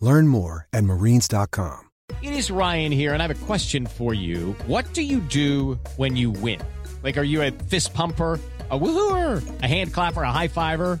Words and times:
Learn 0.00 0.28
more 0.28 0.66
at 0.72 0.84
marines.com. 0.84 1.80
It 2.22 2.32
is 2.32 2.50
Ryan 2.50 2.90
here, 2.90 3.12
and 3.12 3.22
I 3.22 3.26
have 3.26 3.42
a 3.42 3.46
question 3.46 3.86
for 3.86 4.14
you. 4.14 4.52
What 4.66 4.92
do 4.94 5.02
you 5.02 5.20
do 5.20 5.78
when 5.96 6.16
you 6.16 6.30
win? 6.30 6.60
Like, 7.02 7.18
are 7.18 7.22
you 7.22 7.42
a 7.42 7.50
fist 7.50 7.94
pumper? 7.94 8.40
A 8.70 8.78
woohooer, 8.78 9.62
a 9.62 9.66
hand 9.66 9.94
clapper, 9.94 10.22
a 10.22 10.30
high 10.30 10.48
fiver. 10.48 11.00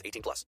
18 0.05 0.21
plus. 0.21 0.45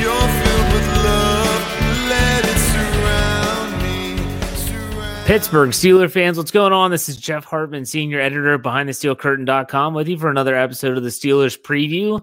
You're 0.00 0.12
filled 0.12 0.72
with 0.72 0.86
love, 1.04 1.62
let 2.08 2.44
it 2.44 2.58
surround 2.72 3.82
me. 3.82 4.16
Surround 4.56 5.26
Pittsburgh 5.26 5.70
Steeler 5.70 6.10
fans, 6.10 6.38
what's 6.38 6.50
going 6.50 6.72
on? 6.72 6.90
This 6.90 7.08
is 7.10 7.16
Jeff 7.18 7.44
Hartman, 7.44 7.84
senior 7.84 8.18
editor 8.18 8.56
behind 8.56 8.88
the 8.88 8.92
steelcurtain.com 8.92 9.92
with 9.92 10.08
you 10.08 10.18
for 10.18 10.30
another 10.30 10.56
episode 10.56 10.96
of 10.96 11.02
the 11.02 11.10
Steelers 11.10 11.60
preview. 11.60 12.22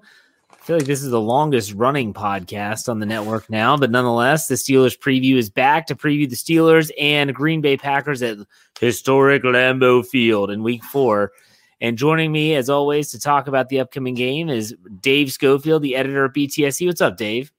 I 0.68 0.70
feel 0.70 0.78
like 0.80 0.86
this 0.86 1.02
is 1.02 1.12
the 1.12 1.22
longest 1.22 1.72
running 1.76 2.14
podcast 2.14 2.90
on 2.90 3.00
the 3.00 3.06
network 3.06 3.50
now, 3.50 3.78
but 3.78 3.90
nonetheless, 3.90 4.50
the 4.50 4.56
Steelers 4.56 5.00
preview 5.00 5.38
is 5.38 5.50
back 5.50 5.88
to 5.88 5.96
preview 5.96 6.30
the 6.30 6.36
Steelers 6.36 6.92
and 7.00 7.34
Green 7.34 7.62
Bay 7.62 7.78
Packers 7.78 8.22
at 8.22 8.38
historic 8.78 9.44
Lambeau 9.44 10.06
Field 10.06 10.52
in 10.52 10.64
week 10.64 10.84
four. 10.84 11.32
And 11.80 11.98
joining 11.98 12.34
me, 12.34 12.54
as 12.54 12.70
always, 12.70 13.12
to 13.12 13.20
talk 13.22 13.48
about 13.48 13.70
the 13.70 13.80
upcoming 13.80 14.14
game 14.14 14.50
is 14.50 14.76
Dave 15.00 15.32
Schofield, 15.32 15.84
the 15.84 15.96
editor 15.96 16.26
of 16.26 16.34
BTSC. 16.34 16.86
What's 16.86 17.00
up, 17.00 17.16
Dave? 17.16 17.50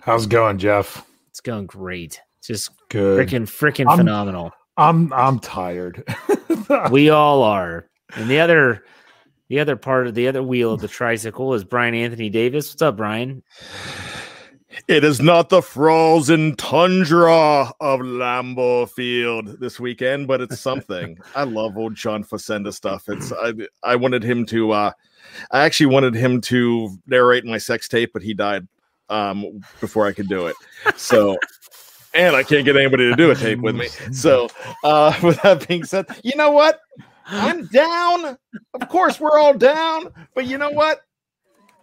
How's 0.00 0.24
it 0.24 0.30
going, 0.30 0.58
Jeff? 0.58 1.06
It's 1.30 1.40
going 1.40 1.66
great. 1.66 2.20
Just 2.42 2.72
Good. 2.88 3.28
freaking, 3.28 3.42
freaking 3.42 3.96
phenomenal. 3.96 4.50
I'm 4.76 5.12
I'm 5.12 5.38
tired. 5.38 6.02
we 6.90 7.10
all 7.10 7.44
are. 7.44 7.88
And 8.16 8.28
the 8.28 8.40
other 8.40 8.82
the 9.48 9.60
other 9.60 9.76
part 9.76 10.06
of 10.06 10.14
the 10.14 10.28
other 10.28 10.42
wheel 10.42 10.72
of 10.72 10.80
the 10.80 10.88
tricycle 10.88 11.54
is 11.54 11.64
Brian 11.64 11.94
Anthony 11.94 12.30
Davis. 12.30 12.70
What's 12.70 12.82
up, 12.82 12.96
Brian? 12.96 13.42
It 14.88 15.04
is 15.04 15.20
not 15.20 15.48
the 15.48 15.62
frozen 15.62 16.54
tundra 16.56 17.72
of 17.80 18.00
Lambeau 18.00 18.88
Field 18.90 19.58
this 19.58 19.80
weekend, 19.80 20.28
but 20.28 20.40
it's 20.40 20.60
something. 20.60 21.18
I 21.34 21.44
love 21.44 21.76
old 21.76 21.94
John 21.94 22.22
Facenda 22.22 22.72
stuff. 22.72 23.08
It's 23.08 23.32
I 23.32 23.54
I 23.82 23.96
wanted 23.96 24.22
him 24.22 24.44
to 24.46 24.72
uh 24.72 24.92
I 25.50 25.64
actually 25.64 25.86
wanted 25.86 26.14
him 26.14 26.40
to 26.42 26.96
narrate 27.06 27.44
my 27.44 27.58
sex 27.58 27.88
tape, 27.88 28.12
but 28.12 28.22
he 28.22 28.34
died 28.34 28.68
um 29.08 29.60
before 29.80 30.06
I 30.06 30.12
could 30.12 30.28
do 30.28 30.46
it. 30.46 30.56
So 30.96 31.38
and 32.12 32.36
I 32.36 32.42
can't 32.42 32.64
get 32.64 32.76
anybody 32.76 33.08
to 33.08 33.16
do 33.16 33.30
a 33.30 33.34
tape 33.34 33.60
with 33.60 33.76
me. 33.76 33.88
So 34.12 34.48
uh 34.84 35.18
with 35.22 35.40
that 35.42 35.66
being 35.66 35.84
said, 35.84 36.06
you 36.22 36.36
know 36.36 36.50
what? 36.50 36.80
I'm 37.26 37.66
down. 37.66 38.38
Of 38.74 38.88
course, 38.88 39.20
we're 39.20 39.38
all 39.38 39.54
down, 39.54 40.12
but 40.34 40.46
you 40.46 40.58
know 40.58 40.70
what? 40.70 41.00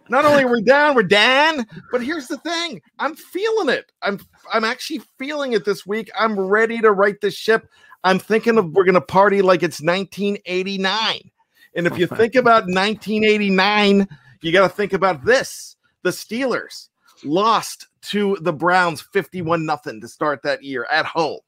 not 0.08 0.24
only 0.24 0.44
are 0.44 0.48
we 0.48 0.62
down, 0.62 0.94
we're 0.94 1.02
down. 1.02 1.66
But 1.90 2.02
here's 2.02 2.28
the 2.28 2.38
thing: 2.38 2.80
I'm 2.98 3.14
feeling 3.16 3.68
it. 3.68 3.90
I'm 4.02 4.20
I'm 4.52 4.64
actually 4.64 5.02
feeling 5.18 5.52
it 5.52 5.64
this 5.64 5.86
week. 5.86 6.10
I'm 6.18 6.38
ready 6.38 6.80
to 6.80 6.92
right 6.92 7.20
the 7.20 7.30
ship. 7.30 7.68
I'm 8.02 8.18
thinking 8.18 8.58
of 8.58 8.72
we're 8.72 8.84
gonna 8.84 9.00
party 9.00 9.42
like 9.42 9.62
it's 9.62 9.80
1989. 9.80 11.30
And 11.76 11.86
if 11.86 11.98
you 11.98 12.06
think 12.06 12.36
about 12.36 12.64
1989, 12.64 14.06
you 14.42 14.52
got 14.52 14.62
to 14.62 14.68
think 14.68 14.92
about 14.92 15.24
this: 15.24 15.76
the 16.02 16.10
Steelers 16.10 16.88
lost 17.24 17.88
to 18.02 18.36
the 18.42 18.52
Browns 18.52 19.00
51 19.00 19.64
nothing 19.64 20.00
to 20.00 20.08
start 20.08 20.42
that 20.42 20.62
year 20.62 20.86
at 20.90 21.06
home. 21.06 21.40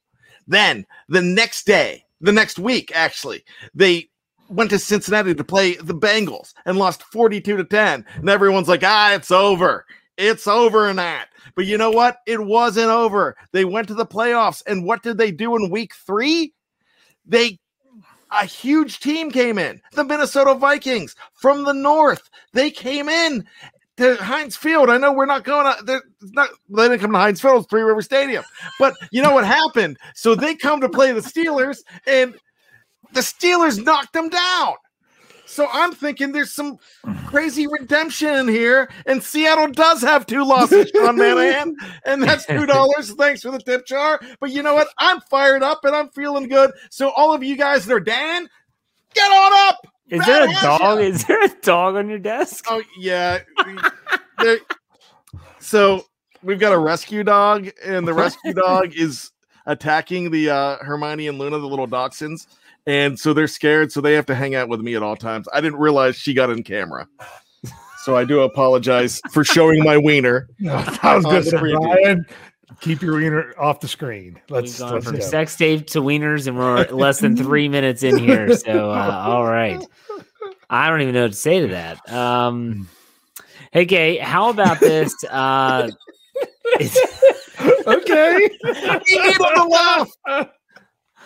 Then 0.48 0.86
the 1.08 1.22
next 1.22 1.66
day, 1.66 2.05
the 2.20 2.32
next 2.32 2.58
week, 2.58 2.92
actually, 2.94 3.44
they 3.74 4.08
went 4.48 4.70
to 4.70 4.78
Cincinnati 4.78 5.34
to 5.34 5.44
play 5.44 5.74
the 5.74 5.94
Bengals 5.94 6.54
and 6.64 6.78
lost 6.78 7.02
42 7.04 7.56
to 7.56 7.64
10. 7.64 8.04
And 8.14 8.30
everyone's 8.30 8.68
like, 8.68 8.84
ah, 8.84 9.14
it's 9.14 9.30
over. 9.30 9.84
It's 10.16 10.46
over 10.46 10.88
in 10.88 10.96
that. 10.96 11.28
But 11.54 11.66
you 11.66 11.76
know 11.78 11.90
what? 11.90 12.18
It 12.26 12.42
wasn't 12.42 12.88
over. 12.88 13.36
They 13.52 13.64
went 13.64 13.88
to 13.88 13.94
the 13.94 14.06
playoffs. 14.06 14.62
And 14.66 14.84
what 14.84 15.02
did 15.02 15.18
they 15.18 15.30
do 15.30 15.56
in 15.56 15.70
week 15.70 15.94
three? 15.94 16.54
They 17.26 17.58
a 18.30 18.44
huge 18.44 18.98
team 19.00 19.30
came 19.30 19.56
in, 19.56 19.80
the 19.92 20.04
Minnesota 20.04 20.54
Vikings 20.54 21.14
from 21.34 21.64
the 21.64 21.72
north. 21.72 22.28
They 22.52 22.70
came 22.70 23.08
in 23.08 23.46
to 23.96 24.16
Heinz 24.16 24.56
Field. 24.56 24.90
I 24.90 24.98
know 24.98 25.12
we're 25.12 25.26
not 25.26 25.44
going 25.44 25.64
to, 25.64 25.84
they're 25.84 26.02
not, 26.20 26.50
they 26.68 26.88
didn't 26.88 27.00
come 27.00 27.12
to 27.12 27.18
Heinz 27.18 27.40
Field, 27.40 27.62
it's 27.62 27.70
Three 27.70 27.82
River 27.82 28.02
Stadium. 28.02 28.44
But 28.78 28.94
you 29.10 29.22
know 29.22 29.32
what 29.32 29.44
happened? 29.44 29.98
So 30.14 30.34
they 30.34 30.54
come 30.54 30.80
to 30.80 30.88
play 30.88 31.12
the 31.12 31.20
Steelers, 31.20 31.78
and 32.06 32.34
the 33.12 33.20
Steelers 33.20 33.82
knocked 33.82 34.12
them 34.12 34.28
down. 34.28 34.74
So 35.46 35.68
I'm 35.72 35.92
thinking 35.92 36.32
there's 36.32 36.52
some 36.52 36.76
crazy 37.26 37.66
redemption 37.68 38.34
in 38.34 38.48
here, 38.48 38.90
and 39.06 39.22
Seattle 39.22 39.68
does 39.68 40.02
have 40.02 40.26
two 40.26 40.44
losses, 40.44 40.90
Sean 40.90 41.16
Manahan, 41.16 41.72
and 42.04 42.22
that's 42.22 42.44
two 42.46 42.66
dollars. 42.66 43.14
Thanks 43.14 43.42
for 43.42 43.52
the 43.52 43.60
tip 43.60 43.86
jar. 43.86 44.20
But 44.40 44.50
you 44.50 44.62
know 44.62 44.74
what? 44.74 44.88
I'm 44.98 45.20
fired 45.30 45.62
up 45.62 45.84
and 45.84 45.94
I'm 45.94 46.10
feeling 46.10 46.48
good. 46.48 46.72
So 46.90 47.10
all 47.10 47.32
of 47.32 47.44
you 47.44 47.56
guys 47.56 47.86
that 47.86 47.94
are 47.94 48.00
Dan, 48.00 48.48
get 49.14 49.30
on 49.30 49.68
up. 49.68 49.86
Is 50.08 50.24
there 50.26 50.48
a 50.48 50.52
dog? 50.62 51.00
Is 51.00 51.24
there 51.24 51.42
a 51.44 51.48
dog 51.62 51.96
on 51.96 52.08
your 52.08 52.18
desk? 52.18 52.64
Oh 52.68 52.82
yeah. 52.98 53.38
there- 54.38 54.58
so 55.58 56.04
we've 56.42 56.60
got 56.60 56.72
a 56.72 56.78
rescue 56.78 57.24
dog, 57.24 57.68
and 57.84 58.06
the 58.06 58.14
rescue 58.14 58.52
dog 58.54 58.92
is 58.94 59.32
attacking 59.66 60.30
the 60.30 60.50
uh, 60.50 60.76
Hermione 60.78 61.26
and 61.28 61.38
Luna, 61.38 61.58
the 61.58 61.66
little 61.66 61.88
dachshunds, 61.88 62.46
and 62.86 63.18
so 63.18 63.32
they're 63.34 63.48
scared, 63.48 63.90
so 63.90 64.00
they 64.00 64.12
have 64.14 64.26
to 64.26 64.34
hang 64.34 64.54
out 64.54 64.68
with 64.68 64.80
me 64.80 64.94
at 64.94 65.02
all 65.02 65.16
times. 65.16 65.48
I 65.52 65.60
didn't 65.60 65.80
realize 65.80 66.16
she 66.16 66.34
got 66.34 66.50
in 66.50 66.62
camera, 66.62 67.08
so 68.04 68.16
I 68.16 68.24
do 68.24 68.42
apologize 68.42 69.20
for 69.32 69.42
showing 69.42 69.82
my 69.82 69.96
wiener. 69.98 70.48
that 70.60 71.02
was 71.02 71.24
Uh, 71.26 71.30
good, 71.30 71.44
the 71.46 71.56
preview. 71.56 71.80
Brian. 72.02 72.26
Keep 72.80 73.02
your 73.02 73.14
wiener 73.16 73.54
off 73.58 73.80
the 73.80 73.88
screen. 73.88 74.34
We've 74.34 74.62
Let's, 74.62 74.78
gone 74.78 74.94
let's 74.94 75.04
from 75.06 75.16
go. 75.16 75.20
sex 75.20 75.54
tape 75.56 75.86
to 75.88 76.00
wieners, 76.00 76.46
and 76.48 76.58
we're 76.58 76.86
less 76.90 77.20
than 77.20 77.36
three 77.36 77.68
minutes 77.68 78.02
in 78.02 78.18
here. 78.18 78.56
So, 78.56 78.90
uh, 78.90 79.22
all 79.26 79.44
right. 79.44 79.80
I 80.68 80.88
don't 80.88 81.00
even 81.00 81.14
know 81.14 81.22
what 81.22 81.30
to 81.32 81.36
say 81.36 81.60
to 81.60 81.68
that. 81.68 82.12
Um, 82.12 82.88
hey, 83.72 83.84
Gay, 83.84 84.16
how 84.18 84.50
about 84.50 84.80
this? 84.80 85.14
Uh, 85.24 85.90
okay. 87.86 88.48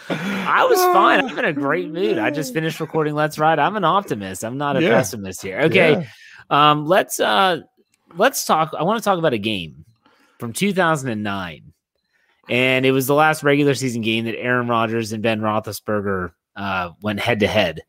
I 0.08 0.66
was 0.68 0.78
fine. 0.92 1.24
I'm 1.24 1.38
in 1.38 1.44
a 1.44 1.52
great 1.52 1.90
mood. 1.90 2.18
I 2.18 2.30
just 2.30 2.52
finished 2.52 2.80
recording 2.80 3.14
Let's 3.14 3.38
Ride. 3.38 3.58
I'm 3.58 3.76
an 3.76 3.84
optimist. 3.84 4.44
I'm 4.44 4.58
not 4.58 4.76
a 4.76 4.82
Yeah. 4.82 4.90
pessimist 4.90 5.42
here. 5.42 5.60
Okay. 5.62 6.06
Um, 6.50 6.84
let's 6.86 7.18
uh 7.20 7.60
let's 8.16 8.44
talk. 8.44 8.72
I 8.78 8.82
want 8.82 8.98
to 8.98 9.04
talk 9.04 9.18
about 9.18 9.32
a 9.32 9.38
game 9.38 9.84
from 10.40 10.52
2009. 10.52 11.72
And 12.48 12.84
it 12.86 12.90
was 12.92 13.06
the 13.06 13.14
last 13.14 13.42
regular 13.44 13.74
season 13.74 14.00
game 14.02 14.24
that 14.24 14.36
Aaron 14.38 14.66
Rodgers 14.66 15.12
and 15.12 15.22
Ben 15.22 15.40
Roethlisberger 15.40 16.32
uh, 16.56 16.90
went 17.02 17.20
head 17.20 17.40
to 17.40 17.46
head. 17.46 17.82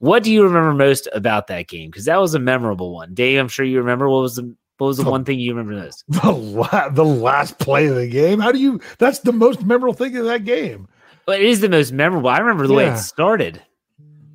What 0.00 0.22
do 0.24 0.32
you 0.32 0.42
remember 0.44 0.74
most 0.74 1.08
about 1.14 1.46
that 1.46 1.68
game? 1.68 1.88
Because 1.90 2.04
that 2.06 2.20
was 2.20 2.34
a 2.34 2.38
memorable 2.38 2.92
one. 2.92 3.14
Dave, 3.14 3.38
I'm 3.38 3.48
sure 3.48 3.64
you 3.64 3.78
remember. 3.78 4.08
What 4.08 4.22
was 4.22 4.36
the 4.36 4.54
what 4.78 4.88
was 4.88 4.96
the 4.98 5.04
Oh. 5.06 5.10
one 5.12 5.24
thing 5.24 5.38
you 5.38 5.54
remember 5.54 5.80
most? 5.80 6.04
The, 6.08 6.32
la- 6.32 6.88
the 6.88 7.04
last 7.04 7.58
play 7.60 7.86
of 7.86 7.94
the 7.94 8.08
game. 8.08 8.40
How 8.40 8.50
do 8.50 8.58
you? 8.58 8.80
That's 8.98 9.20
the 9.20 9.32
most 9.32 9.62
memorable 9.64 9.94
thing 9.94 10.16
of 10.16 10.24
that 10.24 10.44
game. 10.44 10.88
But 11.24 11.40
it 11.40 11.46
is 11.46 11.60
the 11.60 11.68
most 11.68 11.92
memorable. 11.92 12.28
I 12.28 12.38
remember 12.38 12.66
the 12.66 12.74
way 12.74 12.88
it 12.88 12.98
started. 12.98 13.62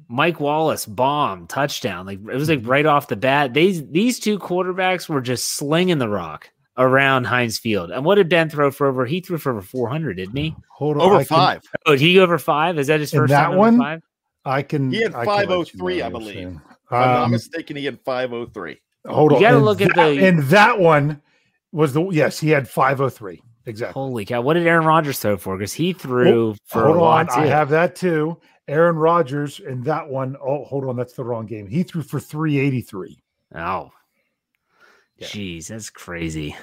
Mike 0.07 0.39
Wallace 0.39 0.85
bomb 0.85 1.47
touchdown. 1.47 2.05
Like 2.05 2.19
it 2.19 2.35
was 2.35 2.47
like 2.47 2.61
right 2.65 2.85
off 2.85 3.09
the 3.09 3.17
bat. 3.17 3.53
These 3.53 3.85
these 3.89 4.19
two 4.21 4.39
quarterbacks 4.39 5.09
were 5.09 5.19
just 5.21 5.49
slinging 5.55 5.97
the 5.97 6.07
rock 6.09 6.49
around 6.77 7.25
Heinz 7.25 7.57
Field. 7.57 7.91
And 7.91 8.05
what 8.05 8.15
did 8.15 8.29
Ben 8.29 8.49
throw 8.49 8.71
for 8.71 8.87
over? 8.87 9.05
He 9.05 9.19
threw 9.19 9.37
for 9.37 9.51
over 9.51 9.61
400, 9.61 10.17
didn't 10.17 10.35
he? 10.35 10.55
Hold 10.71 10.97
on. 10.97 11.01
Over 11.03 11.15
I 11.15 11.23
can- 11.23 11.37
five. 11.37 11.61
Oh, 11.85 11.91
did 11.91 12.01
he 12.01 12.13
go 12.15 12.23
over 12.23 12.37
five? 12.37 12.77
Is 12.77 12.87
that 12.87 12.99
his 12.99 13.11
first 13.11 13.31
that 13.31 13.41
time 13.43 13.49
over 13.51 13.59
one? 13.59 13.77
five? 13.79 14.01
I 14.45 14.61
can. 14.61 14.91
He 14.91 15.01
had 15.01 15.13
I 15.15 15.25
can 15.25 15.33
let 15.35 15.41
you 15.41 15.47
503, 15.47 15.97
know 15.99 16.05
I 16.05 16.09
believe. 16.09 16.33
saying. 16.35 16.61
If 16.85 16.91
I'm 16.93 16.99
not 17.07 17.23
Um, 17.25 17.31
mistaken, 17.31 17.75
he 17.75 17.85
had 17.85 17.99
503. 18.01 18.79
hold 19.07 19.31
You 19.31 19.37
on. 19.37 19.41
gotta 19.43 19.55
And 19.57 19.65
look 19.65 19.81
at 19.81 19.93
that- 19.95 20.15
the- 20.15 20.25
And 20.25 20.39
that 20.43 20.79
one 20.79 21.21
was 21.73 21.93
the 21.93 22.07
yes. 22.11 22.39
He 22.39 22.49
had 22.51 22.67
503 22.69 23.41
exactly. 23.65 23.93
Holy 23.93 24.23
cow! 24.23 24.39
What 24.41 24.53
did 24.53 24.65
Aaron 24.65 24.85
Rodgers 24.85 25.19
throw 25.19 25.35
for? 25.35 25.57
Because 25.57 25.73
he 25.73 25.91
threw 25.93 26.55
for 26.65 26.83
hold 26.85 26.95
a 26.95 26.99
on. 26.99 27.25
lot. 27.25 27.31
I 27.37 27.47
have 27.47 27.69
that 27.69 27.95
too. 27.97 28.37
Aaron 28.69 28.95
Rodgers 28.97 29.59
and 29.59 29.83
that 29.85 30.07
one 30.07 30.37
oh 30.41 30.63
hold 30.65 30.85
on. 30.85 30.95
That's 30.95 31.13
the 31.13 31.23
wrong 31.25 31.45
game. 31.45 31.67
He 31.67 31.83
threw 31.83 32.01
for 32.01 32.19
383. 32.19 33.17
oh, 33.55 33.89
Yeah. 35.17 35.27
jeez, 35.27 35.67
that's 35.67 35.89
crazy. 35.89 36.55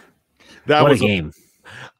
That 0.66 0.82
what 0.82 0.92
was 0.92 1.02
a 1.02 1.06
game! 1.06 1.32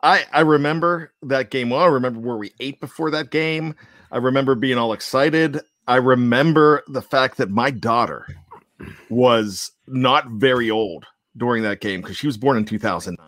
I 0.02 0.24
I 0.32 0.40
remember 0.40 1.12
that 1.22 1.50
game 1.50 1.70
well. 1.70 1.80
I 1.80 1.86
remember 1.86 2.20
where 2.20 2.36
we 2.36 2.52
ate 2.60 2.80
before 2.80 3.10
that 3.10 3.30
game. 3.30 3.74
I 4.12 4.18
remember 4.18 4.54
being 4.54 4.78
all 4.78 4.92
excited. 4.92 5.60
I 5.86 5.96
remember 5.96 6.82
the 6.88 7.02
fact 7.02 7.36
that 7.38 7.50
my 7.50 7.70
daughter 7.70 8.26
was 9.10 9.72
not 9.86 10.28
very 10.30 10.70
old 10.70 11.04
during 11.36 11.62
that 11.64 11.80
game 11.80 12.00
because 12.00 12.16
she 12.16 12.26
was 12.26 12.36
born 12.36 12.56
in 12.56 12.64
2009. 12.64 13.26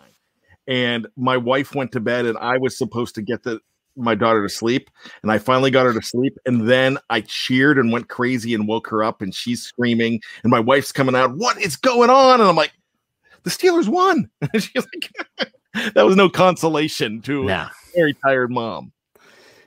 And 0.68 1.06
my 1.16 1.36
wife 1.36 1.74
went 1.74 1.92
to 1.92 2.00
bed 2.00 2.26
and 2.26 2.38
I 2.38 2.58
was 2.58 2.76
supposed 2.76 3.14
to 3.16 3.22
get 3.22 3.42
the 3.42 3.60
my 3.98 4.14
daughter 4.14 4.42
to 4.42 4.48
sleep 4.52 4.90
and 5.22 5.32
I 5.32 5.38
finally 5.38 5.70
got 5.70 5.86
her 5.86 5.94
to 5.94 6.02
sleep 6.02 6.36
and 6.44 6.68
then 6.68 6.98
I 7.08 7.22
cheered 7.22 7.78
and 7.78 7.90
went 7.90 8.08
crazy 8.08 8.52
and 8.52 8.68
woke 8.68 8.88
her 8.88 9.02
up 9.02 9.22
and 9.22 9.34
she's 9.34 9.62
screaming 9.62 10.20
and 10.42 10.50
my 10.50 10.60
wife's 10.60 10.92
coming 10.92 11.14
out 11.14 11.34
what 11.34 11.58
is 11.58 11.76
going 11.76 12.10
on 12.10 12.40
and 12.40 12.46
I'm 12.46 12.56
like 12.56 12.72
the 13.46 13.50
Steelers 13.50 13.88
won 13.88 14.28
she's 14.58 14.74
like 14.76 15.50
that 15.94 16.04
was 16.04 16.16
no 16.16 16.28
consolation 16.28 17.22
to 17.22 17.44
No. 17.44 17.54
a 17.54 17.70
very 17.94 18.12
tired 18.14 18.50
mom 18.50 18.92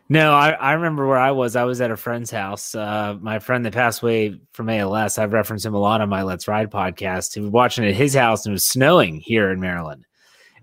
No, 0.09 0.33
I, 0.33 0.49
I 0.51 0.71
remember 0.73 1.05
where 1.07 1.19
I 1.19 1.29
was. 1.31 1.55
I 1.55 1.65
was 1.65 1.81
at 1.81 1.91
a 1.91 1.95
friend's 1.95 2.31
house. 2.31 2.73
Uh, 2.73 3.15
my 3.21 3.37
friend 3.37 3.63
that 3.65 3.73
passed 3.73 4.01
away 4.01 4.39
from 4.53 4.67
ALS, 4.69 5.19
I've 5.19 5.33
referenced 5.33 5.67
him 5.67 5.75
a 5.75 5.79
lot 5.79 6.01
on 6.01 6.09
my 6.09 6.23
Let's 6.23 6.47
Ride 6.47 6.71
podcast. 6.71 7.35
He 7.35 7.41
was 7.41 7.51
watching 7.51 7.85
at 7.85 7.93
his 7.93 8.15
house 8.15 8.43
and 8.45 8.51
it 8.51 8.55
was 8.55 8.65
snowing 8.65 9.19
here 9.19 9.51
in 9.51 9.59
Maryland. 9.59 10.05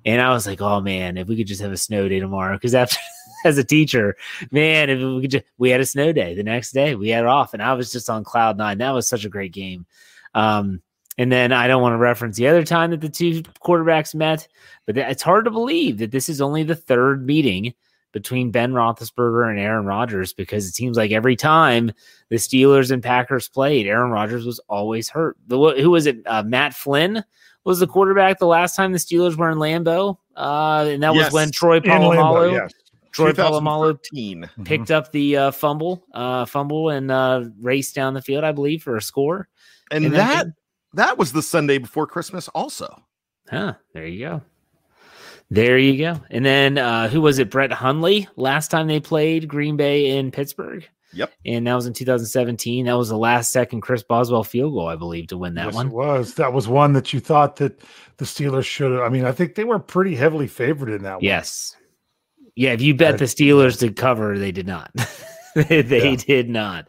And 0.05 0.21
I 0.21 0.31
was 0.33 0.49
like, 0.49 0.61
oh 0.61 0.81
man, 0.81 1.17
if 1.17 1.29
we 1.29 1.37
could 1.37 1.47
just 1.47 1.61
have 1.63 1.71
a 1.71 1.77
snow 1.77 2.09
day 2.09 2.19
tomorrow. 2.19 2.57
Because 2.57 2.75
after, 2.75 2.97
as 3.45 3.57
a 3.57 3.63
teacher, 3.65 4.17
man, 4.51 4.91
if 4.91 4.99
we 4.99 5.21
could 5.23 5.31
just, 5.31 5.45
we 5.59 5.71
had 5.71 5.81
a 5.81 5.87
snow 5.87 6.13
day 6.13 6.35
the 6.35 6.43
next 6.43 6.73
day, 6.73 6.97
we 6.97 7.11
had 7.11 7.23
it 7.23 7.29
off. 7.29 7.55
And 7.55 7.63
I 7.63 7.73
was 7.75 7.93
just 7.93 8.11
on 8.11 8.25
cloud 8.25 8.59
nine. 8.59 8.79
That 8.79 8.91
was 8.95 9.07
such 9.09 9.25
a 9.25 9.29
great 9.29 9.53
game. 9.53 9.87
Um, 10.35 10.83
and 11.19 11.31
then 11.33 11.53
I 11.53 11.67
don't 11.67 11.83
want 11.83 11.95
to 11.95 11.99
reference 11.99 12.37
the 12.37 12.49
other 12.49 12.65
time 12.65 12.91
that 12.91 13.01
the 13.01 13.09
two 13.09 13.43
quarterbacks 13.65 14.15
met, 14.15 14.47
but 14.87 14.97
it's 14.99 15.23
hard 15.23 15.45
to 15.47 15.51
believe 15.51 15.99
that 15.99 16.11
this 16.11 16.29
is 16.29 16.41
only 16.41 16.63
the 16.63 16.75
third 16.77 17.25
meeting 17.27 17.75
between 18.13 18.51
Ben 18.51 18.73
Roethlisberger 18.73 19.51
and 19.51 19.59
Aaron 19.59 19.85
Rodgers 19.85 20.33
because 20.33 20.67
it 20.67 20.75
seems 20.75 20.97
like 20.97 21.11
every 21.11 21.37
time 21.37 21.93
the 22.31 22.37
Steelers 22.37 22.91
and 22.91 23.03
Packers 23.03 23.49
played, 23.49 23.87
Aaron 23.87 24.11
Rodgers 24.11 24.47
was 24.47 24.59
always 24.69 25.09
hurt. 25.09 25.37
The, 25.49 25.59
who 25.79 25.91
was 25.91 26.07
it? 26.07 26.19
Uh, 26.25 26.43
Matt 26.43 26.73
Flynn 26.75 27.23
was 27.65 27.79
the 27.81 27.87
quarterback 27.87 28.39
the 28.39 28.47
last 28.47 28.75
time 28.77 28.93
the 28.93 28.99
Steelers 28.99 29.37
were 29.37 29.51
in 29.51 29.59
Lambeau, 29.59 30.17
uh, 30.37 30.87
and 30.89 31.03
that 31.03 31.15
Yes. 31.15 31.27
was 31.27 31.33
when 31.35 31.51
Troy 31.51 31.77
In 31.79 31.83
Lambeau, 31.83 32.15
Polamalu, 32.17 32.53
yes. 32.53 32.73
Troy 33.13 33.33
Polamalu 33.33 33.99
2013. 34.13 34.51
picked 34.65 34.91
up 34.91 35.11
the 35.13 35.37
uh, 35.37 35.51
fumble, 35.51 36.05
uh, 36.15 36.45
fumble 36.47 36.91
and 36.91 37.11
uh, 37.11 37.45
raced 37.61 37.95
down 37.95 38.15
the 38.15 38.23
field, 38.23 38.45
I 38.45 38.53
believe, 38.53 38.83
for 38.83 38.97
a 38.97 39.03
score. 39.03 39.49
and 39.91 40.05
in 40.07 40.13
that 40.13 40.45
game. 40.45 40.55
That 40.97 41.17
was 41.17 41.33
the 41.33 41.43
Sunday 41.43 41.79
before 41.79 42.07
Christmas 42.07 42.49
also 42.49 43.03
Huh. 43.51 43.75
There 43.95 44.07
you 44.07 44.27
go. 44.27 44.43
There 45.51 45.79
you 45.79 45.99
go. 45.99 46.21
And 46.31 46.45
then 46.45 46.79
uh, 46.79 47.09
who 47.09 47.21
was 47.21 47.39
it? 47.39 47.51
Brett 47.51 47.73
Hundley. 47.73 48.29
Last 48.37 48.71
time 48.73 48.89
they 48.89 48.99
played 48.99 49.47
Green 49.47 49.77
Bay 49.77 50.17
in 50.19 50.33
Pittsburgh. 50.33 50.87
Yep. 51.13 51.33
And 51.47 51.67
that 51.67 51.75
was 51.75 51.87
in 51.87 51.93
2017. 51.93 52.87
That 52.87 52.95
was 52.99 53.09
the 53.09 53.17
last 53.17 53.53
second 53.53 53.81
Chris 53.83 54.03
Boswell 54.03 54.43
field 54.43 54.75
goal, 54.75 54.89
I 54.89 54.97
believe, 54.97 55.29
to 55.29 55.39
win 55.39 55.55
that 55.55 55.67
yes, 55.67 55.75
one. 55.75 55.87
It 55.87 55.93
was. 55.93 56.35
That 56.35 56.53
was 56.53 56.67
one 56.67 56.93
that 56.95 57.13
you 57.13 57.21
thought 57.21 57.57
that 57.57 57.81
the 58.17 58.25
Steelers 58.25 58.65
should 58.65 58.91
have. 58.91 59.03
I 59.03 59.09
mean, 59.09 59.25
I 59.25 59.33
think 59.33 59.55
they 59.55 59.65
were 59.65 59.79
pretty 59.79 60.17
heavily 60.17 60.49
favored 60.49 60.91
in 60.91 61.05
that 61.05 61.15
one. 61.15 61.25
Yes. 61.25 61.77
Yeah. 62.57 62.73
If 62.73 62.83
you 62.83 62.95
bet 62.95 63.19
the 63.19 63.27
Steelers 63.27 63.79
to 63.79 63.93
cover, 63.93 64.37
they 64.39 64.51
did 64.51 64.67
not. 64.67 64.91
they 65.55 65.83
they 65.83 66.11
Yeah. 66.11 66.17
did 66.17 66.49
not. 66.51 66.89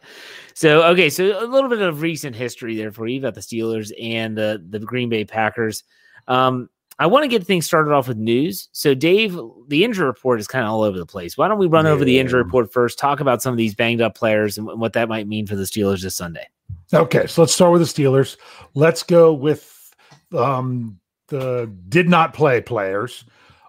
So 0.58 0.82
okay, 0.88 1.08
so 1.08 1.40
a 1.40 1.46
little 1.46 1.70
bit 1.70 1.80
of 1.80 2.00
recent 2.00 2.34
history 2.34 2.74
there 2.74 2.90
for 2.90 3.06
you 3.06 3.20
about 3.20 3.34
the 3.34 3.40
Steelers 3.40 3.92
and 4.02 4.36
the 4.36 4.60
the 4.68 4.80
Green 4.80 5.08
Bay 5.08 5.24
Packers. 5.24 5.84
Um, 6.26 6.68
I 6.98 7.06
want 7.06 7.22
to 7.22 7.28
get 7.28 7.46
things 7.46 7.64
started 7.64 7.92
off 7.92 8.08
with 8.08 8.16
news. 8.16 8.68
So, 8.72 8.92
Dave, 8.92 9.38
the 9.68 9.84
injury 9.84 10.04
report 10.04 10.40
is 10.40 10.48
kind 10.48 10.64
of 10.64 10.72
all 10.72 10.82
over 10.82 10.98
the 10.98 11.06
place. 11.06 11.38
Why 11.38 11.46
don't 11.46 11.58
we 11.58 11.68
run 11.68 11.86
over 11.86 12.04
the 12.04 12.18
injury 12.18 12.42
report 12.42 12.72
first? 12.72 12.98
Talk 12.98 13.20
about 13.20 13.40
some 13.40 13.52
of 13.52 13.56
these 13.56 13.76
banged 13.76 14.00
up 14.00 14.16
players 14.16 14.58
and 14.58 14.66
what 14.66 14.94
that 14.94 15.08
might 15.08 15.28
mean 15.28 15.46
for 15.46 15.54
the 15.54 15.62
Steelers 15.62 16.02
this 16.02 16.16
Sunday. 16.16 16.48
Okay, 16.92 17.28
so 17.28 17.42
let's 17.42 17.54
start 17.54 17.70
with 17.70 17.80
the 17.80 18.02
Steelers. 18.02 18.36
Let's 18.74 19.04
go 19.04 19.32
with 19.32 19.94
um, 20.36 20.98
the 21.28 21.72
did 21.88 22.08
not 22.08 22.34
play 22.34 22.60
players 22.60 23.24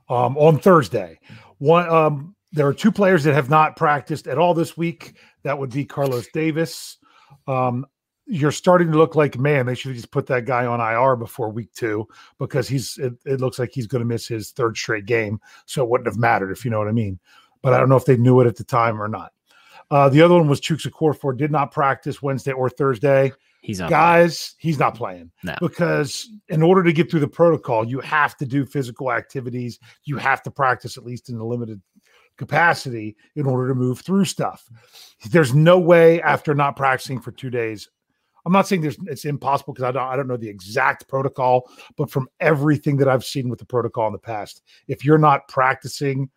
um, 0.09 0.35
on 0.39 0.57
Thursday. 0.57 1.19
One, 1.59 1.87
um, 1.87 2.35
there 2.51 2.65
are 2.65 2.73
two 2.73 2.91
players 2.91 3.23
that 3.25 3.35
have 3.35 3.47
not 3.51 3.75
practiced 3.75 4.27
at 4.27 4.39
all 4.39 4.55
this 4.55 4.75
week. 4.75 5.13
That 5.43 5.57
would 5.57 5.71
be 5.71 5.85
Carlos 5.85 6.27
Davis. 6.33 6.97
Um, 7.47 7.85
you're 8.25 8.51
starting 8.51 8.91
to 8.91 8.97
look 8.97 9.15
like 9.15 9.39
man. 9.39 9.65
They 9.65 9.73
should 9.73 9.89
have 9.89 9.97
just 9.97 10.11
put 10.11 10.27
that 10.27 10.45
guy 10.45 10.65
on 10.65 10.79
IR 10.79 11.15
before 11.15 11.49
week 11.49 11.73
two 11.73 12.07
because 12.37 12.67
he's. 12.67 12.97
It, 12.97 13.13
it 13.25 13.41
looks 13.41 13.57
like 13.57 13.71
he's 13.73 13.87
going 13.87 14.01
to 14.01 14.05
miss 14.07 14.27
his 14.27 14.51
third 14.51 14.77
straight 14.77 15.05
game, 15.07 15.39
so 15.65 15.83
it 15.83 15.89
wouldn't 15.89 16.07
have 16.07 16.17
mattered 16.17 16.51
if 16.51 16.63
you 16.63 16.69
know 16.69 16.77
what 16.77 16.87
I 16.87 16.91
mean. 16.91 17.19
But 17.61 17.73
I 17.73 17.79
don't 17.79 17.89
know 17.89 17.95
if 17.97 18.05
they 18.05 18.17
knew 18.17 18.39
it 18.39 18.47
at 18.47 18.55
the 18.55 18.63
time 18.63 19.01
or 19.01 19.07
not. 19.07 19.33
Uh, 19.91 20.09
the 20.09 20.21
other 20.21 20.35
one 20.35 20.47
was 20.47 20.61
Chuks 20.61 20.87
Okorafor, 20.87 21.35
did 21.35 21.51
not 21.51 21.71
practice 21.71 22.21
Wednesday 22.21 22.51
or 22.51 22.69
Thursday. 22.69 23.31
He's 23.61 23.81
on. 23.81 23.89
Guys, 23.89 24.55
he's 24.57 24.79
not 24.79 24.95
playing 24.95 25.31
No. 25.43 25.55
because 25.59 26.29
in 26.47 26.61
order 26.63 26.83
to 26.83 26.93
get 26.93 27.11
through 27.11 27.19
the 27.19 27.27
protocol, 27.27 27.85
you 27.85 27.99
have 27.99 28.37
to 28.37 28.45
do 28.45 28.65
physical 28.65 29.11
activities. 29.11 29.79
You 30.05 30.17
have 30.17 30.41
to 30.43 30.51
practice 30.51 30.97
at 30.97 31.03
least 31.03 31.29
in 31.29 31.35
a 31.35 31.43
limited 31.43 31.81
capacity 32.39 33.15
in 33.35 33.45
order 33.45 33.67
to 33.67 33.75
move 33.75 33.99
through 33.99 34.25
stuff. 34.25 34.67
There's 35.29 35.53
no 35.53 35.77
way 35.77 36.19
after 36.23 36.55
not 36.55 36.75
practicing 36.75 37.19
for 37.19 37.31
two 37.31 37.51
days. 37.51 37.87
I'm 38.45 38.53
not 38.53 38.67
saying 38.67 38.81
there's 38.81 38.97
it's 39.05 39.25
impossible 39.25 39.73
because 39.73 39.83
I 39.83 39.91
don't 39.91 40.07
I 40.07 40.15
don't 40.15 40.27
know 40.27 40.37
the 40.37 40.49
exact 40.49 41.07
protocol, 41.07 41.69
but 41.97 42.09
from 42.09 42.27
everything 42.39 42.97
that 42.97 43.07
I've 43.09 43.25
seen 43.25 43.49
with 43.49 43.59
the 43.59 43.65
protocol 43.65 44.07
in 44.07 44.13
the 44.13 44.17
past, 44.17 44.63
if 44.87 45.05
you're 45.05 45.19
not 45.19 45.47
practicing 45.49 46.29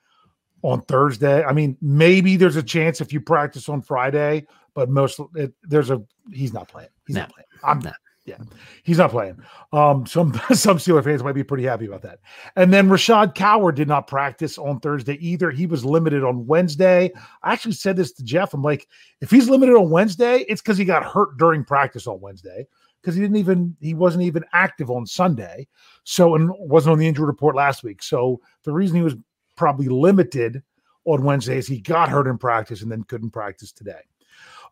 on 0.62 0.82
Thursday, 0.82 1.42
I 1.44 1.52
mean, 1.52 1.76
maybe 1.80 2.36
there's 2.36 2.56
a 2.56 2.62
chance 2.62 3.00
if 3.00 3.12
you 3.12 3.20
practice 3.20 3.68
on 3.68 3.80
Friday, 3.82 4.46
but 4.74 4.90
most 4.90 5.20
it, 5.36 5.54
there's 5.62 5.90
a 5.90 6.02
he's 6.32 6.52
not 6.52 6.68
playing. 6.68 6.90
He's 7.06 7.14
No. 7.16 7.22
not 7.22 7.32
playing. 7.32 7.46
I'm 7.64 7.78
No. 7.78 7.92
Yeah, 8.24 8.38
he's 8.84 8.98
not 8.98 9.10
playing. 9.10 9.42
Um, 9.72 10.06
some 10.06 10.32
some 10.52 10.78
Steeler 10.78 11.02
fans 11.02 11.24
might 11.24 11.32
be 11.32 11.42
pretty 11.42 11.64
happy 11.64 11.86
about 11.86 12.02
that. 12.02 12.20
And 12.54 12.72
then 12.72 12.88
Rashad 12.88 13.34
Coward 13.34 13.74
did 13.74 13.88
not 13.88 14.06
practice 14.06 14.58
on 14.58 14.78
Thursday 14.78 15.14
either. 15.14 15.50
He 15.50 15.66
was 15.66 15.84
limited 15.84 16.22
on 16.22 16.46
Wednesday. 16.46 17.10
I 17.42 17.52
actually 17.52 17.72
said 17.72 17.96
this 17.96 18.12
to 18.12 18.22
Jeff. 18.22 18.54
I'm 18.54 18.62
like, 18.62 18.86
if 19.20 19.30
he's 19.30 19.48
limited 19.48 19.74
on 19.74 19.90
Wednesday, 19.90 20.44
it's 20.48 20.62
because 20.62 20.78
he 20.78 20.84
got 20.84 21.04
hurt 21.04 21.36
during 21.36 21.64
practice 21.64 22.06
on 22.06 22.20
Wednesday 22.20 22.66
because 23.00 23.16
he 23.16 23.20
didn't 23.20 23.38
even 23.38 23.76
he 23.80 23.94
wasn't 23.94 24.22
even 24.22 24.44
active 24.52 24.90
on 24.90 25.04
Sunday. 25.04 25.66
So 26.04 26.36
and 26.36 26.50
wasn't 26.58 26.92
on 26.92 26.98
the 26.98 27.08
injury 27.08 27.26
report 27.26 27.56
last 27.56 27.82
week. 27.82 28.02
So 28.04 28.40
the 28.62 28.72
reason 28.72 28.96
he 28.96 29.02
was 29.02 29.16
probably 29.56 29.88
limited 29.88 30.62
on 31.04 31.24
Wednesday 31.24 31.58
is 31.58 31.66
he 31.66 31.80
got 31.80 32.08
hurt 32.08 32.28
in 32.28 32.38
practice 32.38 32.82
and 32.82 32.92
then 32.92 33.02
couldn't 33.04 33.30
practice 33.30 33.72
today. 33.72 34.00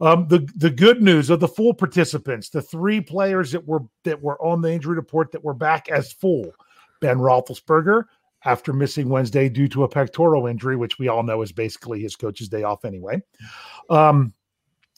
Um, 0.00 0.26
the 0.28 0.48
the 0.56 0.70
good 0.70 1.02
news 1.02 1.28
of 1.28 1.40
the 1.40 1.48
full 1.48 1.74
participants, 1.74 2.48
the 2.48 2.62
three 2.62 3.00
players 3.00 3.52
that 3.52 3.66
were 3.66 3.80
that 4.04 4.22
were 4.22 4.40
on 4.42 4.62
the 4.62 4.72
injury 4.72 4.96
report 4.96 5.32
that 5.32 5.44
were 5.44 5.54
back 5.54 5.90
as 5.90 6.12
full, 6.12 6.52
Ben 7.00 7.18
Roethlisberger 7.18 8.04
after 8.44 8.72
missing 8.72 9.08
Wednesday 9.08 9.48
due 9.48 9.68
to 9.68 9.84
a 9.84 9.88
pectoral 9.88 10.46
injury, 10.46 10.76
which 10.76 10.98
we 10.98 11.08
all 11.08 11.22
know 11.22 11.42
is 11.42 11.52
basically 11.52 12.00
his 12.00 12.16
coach's 12.16 12.48
day 12.48 12.62
off 12.62 12.84
anyway. 12.84 13.22
Um, 13.90 14.32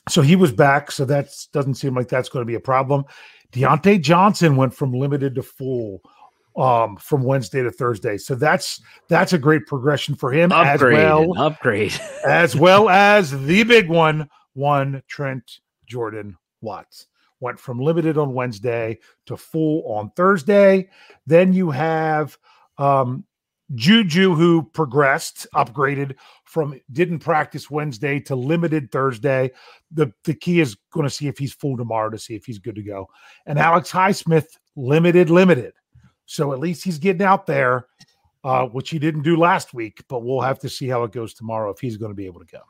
so 0.09 0.23
he 0.23 0.37
was 0.37 0.53
back, 0.53 0.91
so 0.91 1.05
that 1.07 1.31
doesn't 1.53 1.75
seem 1.75 1.95
like 1.95 2.09
that's 2.09 2.29
going 2.29 2.43
to 2.43 2.47
be 2.47 2.55
a 2.55 2.61
problem. 2.61 3.05
Diontae 3.53 4.01
Johnson 4.01 4.57
went 4.57 4.75
from 4.75 4.93
limited 4.93 5.35
to 5.35 5.43
full 5.43 6.01
um 6.55 6.99
from 6.99 7.23
Wednesday 7.23 7.63
to 7.63 7.71
Thursday. 7.71 8.19
So 8.19 8.35
that's 8.35 8.83
that's 9.09 9.33
a 9.33 9.39
great 9.39 9.67
progression 9.67 10.15
for 10.15 10.31
him 10.31 10.53
Upgrade, 10.53 10.99
as 10.99 11.05
well 11.05 11.39
upgrade. 11.39 12.01
as 12.27 12.55
well 12.55 12.91
as 12.91 13.31
the 13.47 13.63
big 13.63 13.89
one, 13.89 14.29
one 14.55 15.03
Trent 15.09 15.61
Jordan 15.87 16.37
Watts 16.61 17.07
went 17.41 17.59
from 17.59 17.81
limited 17.81 18.17
on 18.17 18.35
Wednesday 18.35 18.99
to 19.27 19.37
full 19.37 19.83
on 19.93 20.11
Thursday. 20.11 20.89
Then 21.27 21.53
you 21.53 21.71
have 21.71 22.39
um, 22.79 23.25
Juju, 23.75 24.35
who 24.35 24.63
progressed, 24.63 25.47
upgraded 25.55 26.15
from 26.45 26.79
didn't 26.93 27.19
practice 27.19 27.71
Wednesday 27.71 28.21
to 28.21 28.37
limited 28.37 28.91
Thursday. 28.91 29.51
The 29.91 30.13
the 30.25 30.35
key 30.35 30.61
is 30.61 30.77
going 30.93 31.05
to 31.05 31.11
see 31.11 31.27
if 31.27 31.39
he's 31.39 31.53
full 31.53 31.77
tomorrow 31.77 32.11
to 32.11 32.19
see 32.19 32.35
if 32.35 32.45
he's 32.45 32.59
good 32.59 32.77
to 32.77 32.83
go. 32.83 33.09
And 33.47 33.59
Alex 33.59 33.91
Highsmith, 33.91 34.59
limited, 34.77 35.31
limited. 35.31 35.73
So 36.27 36.53
at 36.53 36.61
least 36.61 36.85
he's 36.85 36.99
getting 36.99 37.27
out 37.27 37.47
there, 37.47 37.87
uh, 38.45 38.67
which 38.67 38.91
he 38.91 38.99
didn't 38.99 39.23
do 39.23 39.37
last 39.37 39.75
week. 39.75 40.03
But 40.09 40.23
we'll 40.23 40.41
have 40.41 40.59
to 40.61 40.69
see 40.69 40.89
how 40.89 41.03
it 41.05 41.13
goes 41.13 41.35
tomorrow 41.35 41.71
if 41.71 41.81
he's 41.81 41.97
going 41.97 42.13
to 42.13 42.17
be 42.17 42.27
able 42.27 42.41
to 42.41 42.47
go. 42.47 42.61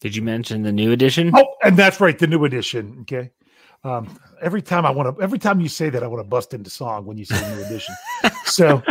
Did 0.00 0.16
you 0.16 0.22
mention 0.22 0.62
the 0.62 0.72
new 0.72 0.92
edition? 0.92 1.30
Oh, 1.34 1.46
and 1.62 1.76
that's 1.76 2.00
right, 2.00 2.18
the 2.18 2.26
new 2.26 2.44
edition. 2.44 2.98
Okay. 3.02 3.30
Um, 3.84 4.18
every 4.42 4.62
time 4.62 4.84
I 4.84 4.90
want 4.90 5.16
to, 5.16 5.22
every 5.22 5.38
time 5.38 5.60
you 5.60 5.68
say 5.68 5.90
that, 5.90 6.02
I 6.02 6.06
want 6.06 6.20
to 6.20 6.28
bust 6.28 6.52
into 6.54 6.70
song 6.70 7.04
when 7.06 7.16
you 7.18 7.24
say 7.24 7.38
new 7.54 7.62
edition. 7.64 7.94
so, 8.44 8.82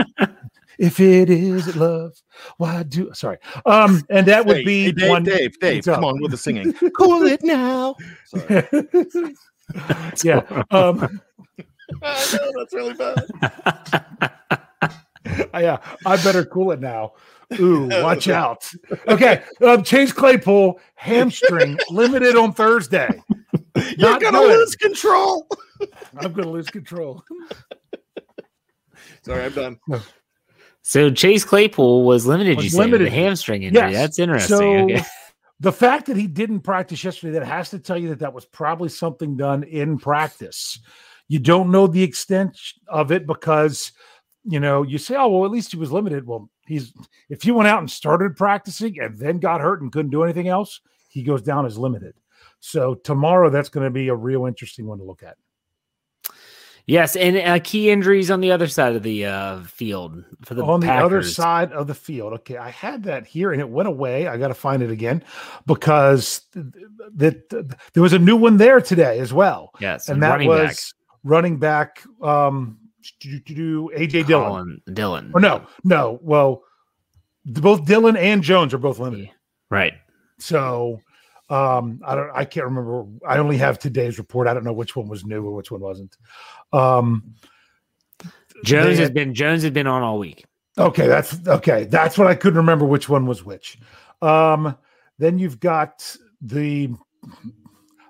if 0.78 1.00
it 1.00 1.30
is 1.30 1.76
love, 1.76 2.14
why 2.58 2.84
do? 2.84 3.12
Sorry. 3.14 3.38
Um, 3.66 4.04
and 4.10 4.28
that 4.28 4.46
would 4.46 4.58
Hey, 4.58 4.64
be 4.64 4.84
hey, 4.86 4.92
Dave, 4.94 5.10
one. 5.10 5.24
Dave, 5.24 5.60
Dave, 5.60 5.76
What's 5.78 5.96
come 5.96 6.06
on 6.06 6.22
with 6.22 6.32
the 6.32 6.38
singing. 6.38 6.74
cool 6.98 7.24
it 7.24 7.42
now. 7.44 7.96
Sorry. 8.26 8.68
yeah. 10.24 10.64
Um, 10.72 11.22
I 12.04 12.38
know, 12.38 12.52
that's 12.58 12.74
really 12.74 12.94
bad. 12.94 13.26
yeah. 15.54 15.78
I 16.06 16.16
better 16.24 16.46
cool 16.46 16.72
it 16.72 16.80
now. 16.80 17.14
Ooh, 17.58 17.88
watch 18.04 18.28
out. 18.28 18.70
Okay. 19.08 19.44
Um, 19.66 19.84
Chase 19.84 20.12
Claypool 20.12 20.80
hamstring 20.96 21.80
limited 21.90 22.36
on 22.36 22.54
Thursday. 22.54 23.10
You're 23.76 24.12
Not 24.12 24.22
gonna 24.22 24.42
lose 24.42 24.76
control. 24.76 25.48
I'm 26.18 26.34
going 26.34 26.46
to 26.46 26.52
lose 26.52 26.70
control. 26.70 27.24
Sorry, 29.24 29.46
I'm 29.46 29.54
done. 29.54 29.80
So 30.82 31.12
Chase 31.12 31.44
Claypool 31.44 32.04
was 32.04 32.26
limited. 32.26 32.58
Was 32.58 32.66
you 32.66 32.72
said 32.72 32.92
with 32.92 33.02
limited. 33.02 33.14
hamstring 33.14 33.64
injury. 33.64 33.92
Yes. 33.92 33.94
That's 33.94 34.20
interesting. 34.20 34.58
So 34.58 34.64
okay. 34.64 35.04
the 35.60 35.72
fact 35.72 36.08
that 36.08 36.18
he 36.18 36.28
didn't 36.28 36.62
practice 36.62 37.04
yesterday, 37.04 37.34
that 37.40 37.46
has 37.46 37.70
to 37.72 37.80
tell 37.80 37.98
you 37.98 38.10
that 38.10 38.20
that 38.20 38.34
was 38.34 38.46
probably 38.46 38.90
something 38.90 39.38
done 39.38 39.64
in 39.64 39.98
practice. 39.98 40.80
You 41.28 41.40
don't 41.40 41.70
know 41.70 41.86
the 41.86 42.02
extent 42.02 42.58
of 42.88 43.12
it 43.12 43.28
because, 43.28 43.92
you 44.44 44.60
know, 44.60 44.84
you 44.84 44.98
say, 44.98 45.16
oh, 45.16 45.28
well, 45.28 45.46
at 45.46 45.52
least 45.52 45.72
he 45.72 45.78
was 45.78 45.92
limited. 45.92 46.26
Well, 46.26 46.50
he's, 46.70 46.94
if 47.28 47.44
you 47.44 47.54
went 47.54 47.68
out 47.68 47.80
and 47.80 47.92
started 47.92 48.38
practicing 48.38 49.00
and 49.00 49.18
then 49.18 49.40
got 49.40 49.60
hurt 49.60 49.82
and 49.82 49.92
couldn't 49.92 50.12
do 50.12 50.24
anything 50.24 50.48
else, 50.48 50.80
he 51.10 51.24
goes 51.24 51.42
down 51.42 51.66
as 51.66 51.78
limited. 51.78 52.14
So 52.62 52.96
tomorrow, 52.96 53.50
that's 53.50 53.70
going 53.70 53.86
to 53.86 53.90
be 53.90 54.08
a 54.08 54.16
real 54.16 54.46
interesting 54.46 54.86
one 54.86 55.00
to 55.00 55.04
look 55.04 55.24
at. 55.24 55.38
Yes, 56.90 57.16
and 57.16 57.38
uh, 57.38 57.60
key 57.64 57.92
injuries 57.92 58.32
on 58.32 58.42
the 58.42 58.52
other 58.52 58.68
side 58.68 58.96
of 58.96 59.04
the 59.04 59.24
uh, 59.28 59.62
field 59.62 60.24
for 60.44 60.56
the 60.56 60.64
on 60.64 60.80
the 60.80 60.92
other 60.92 61.22
side 61.22 61.72
of 61.72 61.86
the 61.86 61.94
field. 61.94 62.34
Okay, 62.34 62.58
I 62.58 62.72
had 62.72 63.04
that 63.04 63.28
here 63.28 63.52
and 63.52 63.62
it 63.62 63.70
went 63.70 63.88
away. 63.88 64.26
I 64.26 64.38
got 64.38 64.48
to 64.48 64.56
find 64.56 64.82
it 64.82 64.90
again 64.90 65.24
because 65.68 66.42
th- 66.52 66.66
th- 67.20 67.48
th- 67.52 67.66
there 67.94 68.02
was 68.02 68.14
a 68.14 68.18
new 68.18 68.36
one 68.36 68.58
there 68.58 68.82
today 68.82 69.20
as 69.20 69.32
well. 69.32 69.72
Yes, 69.80 70.10
and 70.10 70.24
that 70.24 70.32
running 70.32 70.48
was 70.48 70.68
back, 70.68 70.78
running 71.24 71.60
back 71.60 72.04
um 72.24 72.80
AJ 73.22 74.28
Dillon. 74.28 74.82
Dillon. 74.92 75.32
Or 75.34 75.40
no, 75.40 75.66
no. 75.84 76.20
Well, 76.22 76.64
both 77.46 77.86
Dillon 77.86 78.18
and 78.18 78.44
Jones 78.44 78.74
are 78.74 78.78
both 78.78 79.00
limited. 79.00 79.30
Right. 79.70 79.94
So 80.40 81.00
um 81.50 82.02
I 82.06 82.16
don't 82.16 82.32
I 82.34 82.46
can't 82.46 82.66
remember. 82.66 83.06
I 83.28 83.38
only 83.38 83.58
have 83.58 83.80
today's 83.80 84.18
report. 84.18 84.48
I 84.48 84.54
don't 84.54 84.64
know 84.64 84.74
which 84.74 84.96
one 84.96 85.08
was 85.08 85.26
new 85.26 85.44
or 85.46 85.54
which 85.54 85.72
one 85.72 85.82
wasn't. 85.82 86.18
Um 86.74 87.36
Jones 88.64 88.98
has 88.98 89.10
been 89.10 89.34
Jones 89.34 89.64
has 89.64 89.72
been 89.72 89.88
on 89.88 90.02
all 90.02 90.20
week. 90.20 90.46
Okay, 90.78 91.08
that's 91.08 91.46
okay. 91.48 91.84
That's 91.86 92.18
what 92.18 92.28
I 92.28 92.36
couldn't 92.36 92.58
remember 92.58 92.86
which 92.86 93.10
one 93.10 93.26
was 93.26 93.44
which. 93.44 93.78
Um, 94.22 94.78
then 95.18 95.38
you've 95.38 95.60
got 95.60 96.16
the 96.42 96.94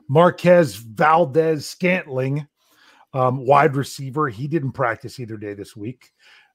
Marquez 0.08 0.76
Valdes-Scantling, 0.76 2.48
um, 3.14 3.46
wide 3.46 3.76
receiver. 3.76 4.30
He 4.30 4.48
didn't 4.48 4.74
practice 4.74 5.20
either 5.20 5.38
day 5.38 5.54
this 5.54 5.76
week. 5.76 6.12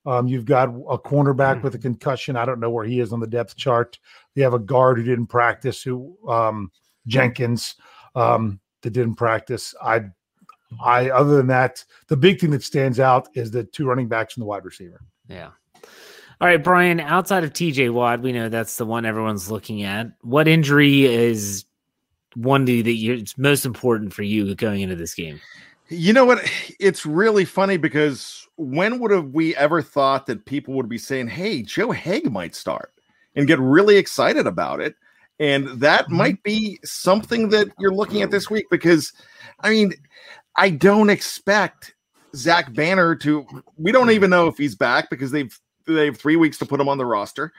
Um, 0.06 0.28
you've 0.28 0.44
got 0.44 0.68
a 0.68 0.98
cornerback 0.98 1.62
with 1.62 1.74
a 1.74 1.78
concussion. 1.78 2.36
I 2.36 2.44
don't 2.44 2.60
know 2.60 2.70
where 2.70 2.84
he 2.84 3.00
is 3.00 3.12
on 3.12 3.20
the 3.20 3.26
depth 3.26 3.56
chart. 3.56 3.98
You 4.34 4.42
have 4.42 4.54
a 4.54 4.58
guard 4.58 4.98
who 4.98 5.04
didn't 5.04 5.28
practice, 5.28 5.82
who 5.82 6.16
um, 6.28 6.70
Jenkins 7.06 7.76
um, 8.14 8.60
that 8.82 8.90
didn't 8.90 9.14
practice. 9.14 9.74
I, 9.82 10.04
I 10.82 11.08
other 11.08 11.36
than 11.36 11.46
that, 11.46 11.82
the 12.08 12.16
big 12.16 12.38
thing 12.38 12.50
that 12.50 12.62
stands 12.62 13.00
out 13.00 13.28
is 13.34 13.50
the 13.50 13.64
two 13.64 13.86
running 13.86 14.08
backs 14.08 14.36
and 14.36 14.42
the 14.42 14.46
wide 14.46 14.64
receiver. 14.64 15.00
Yeah. 15.28 15.50
All 16.40 16.48
right, 16.48 16.62
Brian. 16.62 17.00
Outside 17.00 17.44
of 17.44 17.52
TJ 17.52 17.92
Watt, 17.92 18.20
we 18.20 18.32
know 18.32 18.48
that's 18.48 18.76
the 18.76 18.84
one 18.84 19.06
everyone's 19.06 19.50
looking 19.50 19.84
at. 19.84 20.08
What 20.20 20.48
injury 20.48 21.04
is 21.06 21.64
one 22.34 22.64
that 22.64 22.72
you 22.72 23.14
it's 23.14 23.38
most 23.38 23.64
important 23.64 24.12
for 24.12 24.22
you 24.22 24.54
going 24.54 24.82
into 24.82 24.96
this 24.96 25.14
game? 25.14 25.40
You 25.88 26.12
know 26.12 26.24
what? 26.24 26.50
It's 26.80 27.04
really 27.04 27.44
funny 27.44 27.76
because 27.76 28.46
when 28.56 28.98
would 29.00 29.10
have 29.10 29.28
we 29.28 29.54
ever 29.56 29.82
thought 29.82 30.26
that 30.26 30.46
people 30.46 30.74
would 30.74 30.88
be 30.88 30.98
saying, 30.98 31.28
"Hey, 31.28 31.62
Joe 31.62 31.88
Haeg 31.92 32.30
might 32.30 32.54
start," 32.54 32.92
and 33.34 33.46
get 33.46 33.58
really 33.58 33.96
excited 33.96 34.46
about 34.46 34.80
it? 34.80 34.94
And 35.38 35.66
that 35.80 36.06
Mhm. 36.06 36.12
might 36.12 36.42
be 36.42 36.78
something 36.84 37.48
that 37.50 37.68
you're 37.78 37.92
looking 37.92 38.22
at 38.22 38.30
this 38.30 38.48
week 38.48 38.66
because, 38.70 39.12
I 39.60 39.70
mean, 39.70 39.92
I 40.56 40.70
don't 40.70 41.10
expect 41.10 41.94
Zach 42.36 42.72
Banner 42.72 43.14
to. 43.16 43.44
We 43.76 43.92
don't 43.92 44.10
even 44.10 44.30
know 44.30 44.46
if 44.46 44.56
he's 44.56 44.76
back 44.76 45.10
because 45.10 45.32
they've 45.32 45.58
they 45.86 46.06
have 46.06 46.16
three 46.16 46.36
weeks 46.36 46.56
to 46.58 46.66
put 46.66 46.80
him 46.80 46.88
on 46.88 46.96
the 46.98 47.04
roster. 47.04 47.52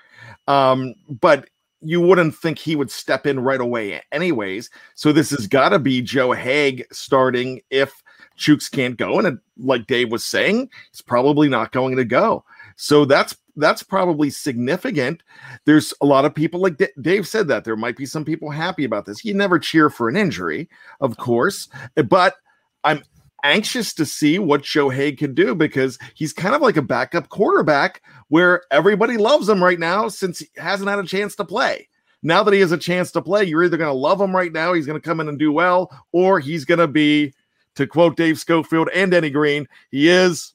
Um, 0.47 0.95
but 1.07 1.47
you 1.81 2.01
wouldn't 2.01 2.35
think 2.35 2.57
he 2.57 2.75
would 2.75 2.89
step 2.89 3.27
in 3.27 3.39
right 3.39 3.61
away, 3.61 4.01
anyways. 4.11 4.71
So 4.95 5.11
this 5.11 5.29
has 5.29 5.45
got 5.45 5.69
to 5.69 5.79
be 5.79 6.01
Joe 6.01 6.29
Haeg 6.29 6.85
starting 6.91 7.61
if 7.69 8.01
Chuks 8.37 8.69
can't 8.69 8.97
go, 8.97 9.17
and 9.17 9.27
it, 9.27 9.35
like 9.57 9.87
Dave 9.87 10.11
was 10.11 10.25
saying, 10.25 10.69
he's 10.91 11.01
probably 11.01 11.49
not 11.49 11.71
going 11.71 11.95
to 11.95 12.05
go. 12.05 12.43
So 12.75 13.05
that's 13.05 13.35
that's 13.55 13.83
probably 13.83 14.29
significant. 14.29 15.23
There's 15.65 15.93
a 16.01 16.05
lot 16.05 16.25
of 16.25 16.35
people 16.35 16.59
like 16.59 16.77
D- 16.77 16.87
Dave 16.99 17.27
said 17.27 17.47
that 17.47 17.63
there 17.63 17.77
might 17.77 17.95
be 17.95 18.05
some 18.05 18.25
people 18.25 18.49
happy 18.49 18.83
about 18.83 19.05
this. 19.05 19.23
You 19.23 19.33
never 19.33 19.59
cheer 19.59 19.89
for 19.89 20.09
an 20.09 20.17
injury, 20.17 20.69
of 20.99 21.17
course, 21.17 21.69
but 22.09 22.35
I'm 22.83 23.03
anxious 23.45 23.93
to 23.93 24.05
see 24.05 24.39
what 24.39 24.63
Joe 24.63 24.89
Haeg 24.89 25.19
can 25.19 25.33
do 25.33 25.55
because 25.55 25.97
he's 26.15 26.33
kind 26.33 26.55
of 26.55 26.61
like 26.61 26.77
a 26.77 26.81
backup 26.81 27.29
quarterback 27.29 28.01
where 28.29 28.63
everybody 28.71 29.17
loves 29.17 29.47
him 29.47 29.63
right 29.63 29.79
now 29.79 30.07
since 30.09 30.39
he 30.39 30.47
hasn't 30.57 30.89
had 30.89 30.99
a 30.99 31.03
chance 31.03 31.35
to 31.35 31.45
play. 31.45 31.87
Now 32.23 32.41
that 32.43 32.55
he 32.55 32.59
has 32.59 32.71
a 32.71 32.77
chance 32.77 33.11
to 33.11 33.21
play, 33.21 33.43
you're 33.43 33.63
either 33.63 33.77
going 33.77 33.87
to 33.87 33.93
love 33.93 34.19
him 34.19 34.35
right 34.35 34.51
now, 34.51 34.73
he's 34.73 34.87
going 34.87 34.99
to 34.99 35.07
come 35.07 35.19
in 35.19 35.29
and 35.29 35.37
do 35.37 35.51
well, 35.51 35.91
or 36.11 36.39
he's 36.39 36.65
going 36.65 36.79
to 36.79 36.87
be, 36.87 37.33
to 37.75 37.87
quote 37.87 38.15
Dave 38.17 38.39
Schofield 38.39 38.89
and 38.93 39.11
Denny 39.11 39.29
Green, 39.29 39.67
he 39.91 40.09
is 40.09 40.53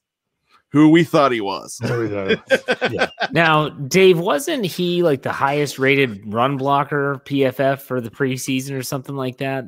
who 0.72 0.88
we 0.88 1.02
thought 1.04 1.32
he 1.32 1.40
was. 1.40 1.78
There 1.82 1.98
we 2.00 2.08
go. 2.08 2.36
yeah. 2.90 3.08
Now, 3.32 3.70
Dave, 3.70 4.18
wasn't 4.18 4.64
he 4.64 5.02
like 5.02 5.22
the 5.22 5.32
highest 5.32 5.78
rated 5.78 6.32
run 6.32 6.56
blocker 6.56 7.20
PFF 7.24 7.80
for 7.80 8.00
the 8.00 8.10
preseason 8.10 8.78
or 8.78 8.82
something 8.82 9.16
like 9.16 9.38
that? 9.38 9.64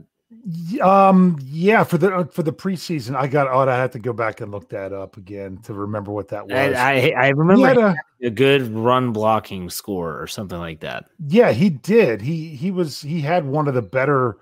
Um. 0.80 1.38
Yeah. 1.44 1.84
For 1.84 1.98
the 1.98 2.12
uh, 2.14 2.24
for 2.24 2.42
the 2.42 2.52
preseason, 2.52 3.14
I 3.14 3.26
got. 3.26 3.48
Oh, 3.48 3.68
I 3.68 3.76
had 3.76 3.92
to 3.92 3.98
go 3.98 4.12
back 4.12 4.40
and 4.40 4.50
look 4.50 4.68
that 4.70 4.92
up 4.92 5.16
again 5.16 5.58
to 5.64 5.74
remember 5.74 6.10
what 6.10 6.28
that 6.28 6.46
was. 6.46 6.54
I, 6.74 7.12
I, 7.16 7.26
I 7.26 7.28
remember 7.28 7.66
had 7.68 7.78
a- 7.78 7.94
a 8.22 8.30
good 8.30 8.66
run 8.74 9.12
blocking 9.12 9.68
score 9.70 10.20
or 10.20 10.26
something 10.26 10.58
like 10.58 10.80
that. 10.80 11.04
yeah, 11.28 11.52
he 11.52 11.68
did. 11.70 12.22
He 12.22 12.48
he 12.56 12.70
was 12.70 13.02
he 13.02 13.20
had 13.20 13.44
one 13.44 13.68
of 13.68 13.74
the 13.74 13.82
better 13.82 14.38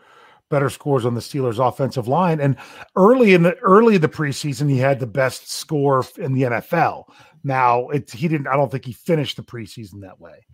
better 0.50 0.68
scores 0.68 1.06
on 1.06 1.14
the 1.14 1.20
Steelers 1.20 1.66
offensive 1.66 2.08
line. 2.08 2.40
And 2.40 2.56
early 2.96 3.32
in 3.32 3.42
the 3.42 3.56
early 3.58 3.94
in 3.94 4.00
the 4.02 4.08
preseason, 4.08 4.68
he 4.68 4.78
had 4.78 5.00
the 5.00 5.06
best 5.06 5.50
score 5.50 6.04
in 6.18 6.34
the 6.34 6.42
NFL. 6.42 7.04
Now 7.42 7.88
he 7.88 8.28
didn't 8.28 8.48
I 8.48 8.56
don't 8.56 8.70
think 8.70 8.84
he 8.84 8.92
finished 8.92 9.36
the 9.36 9.42
preseason 9.42 10.02
that 10.02 10.20
way. 10.20 10.44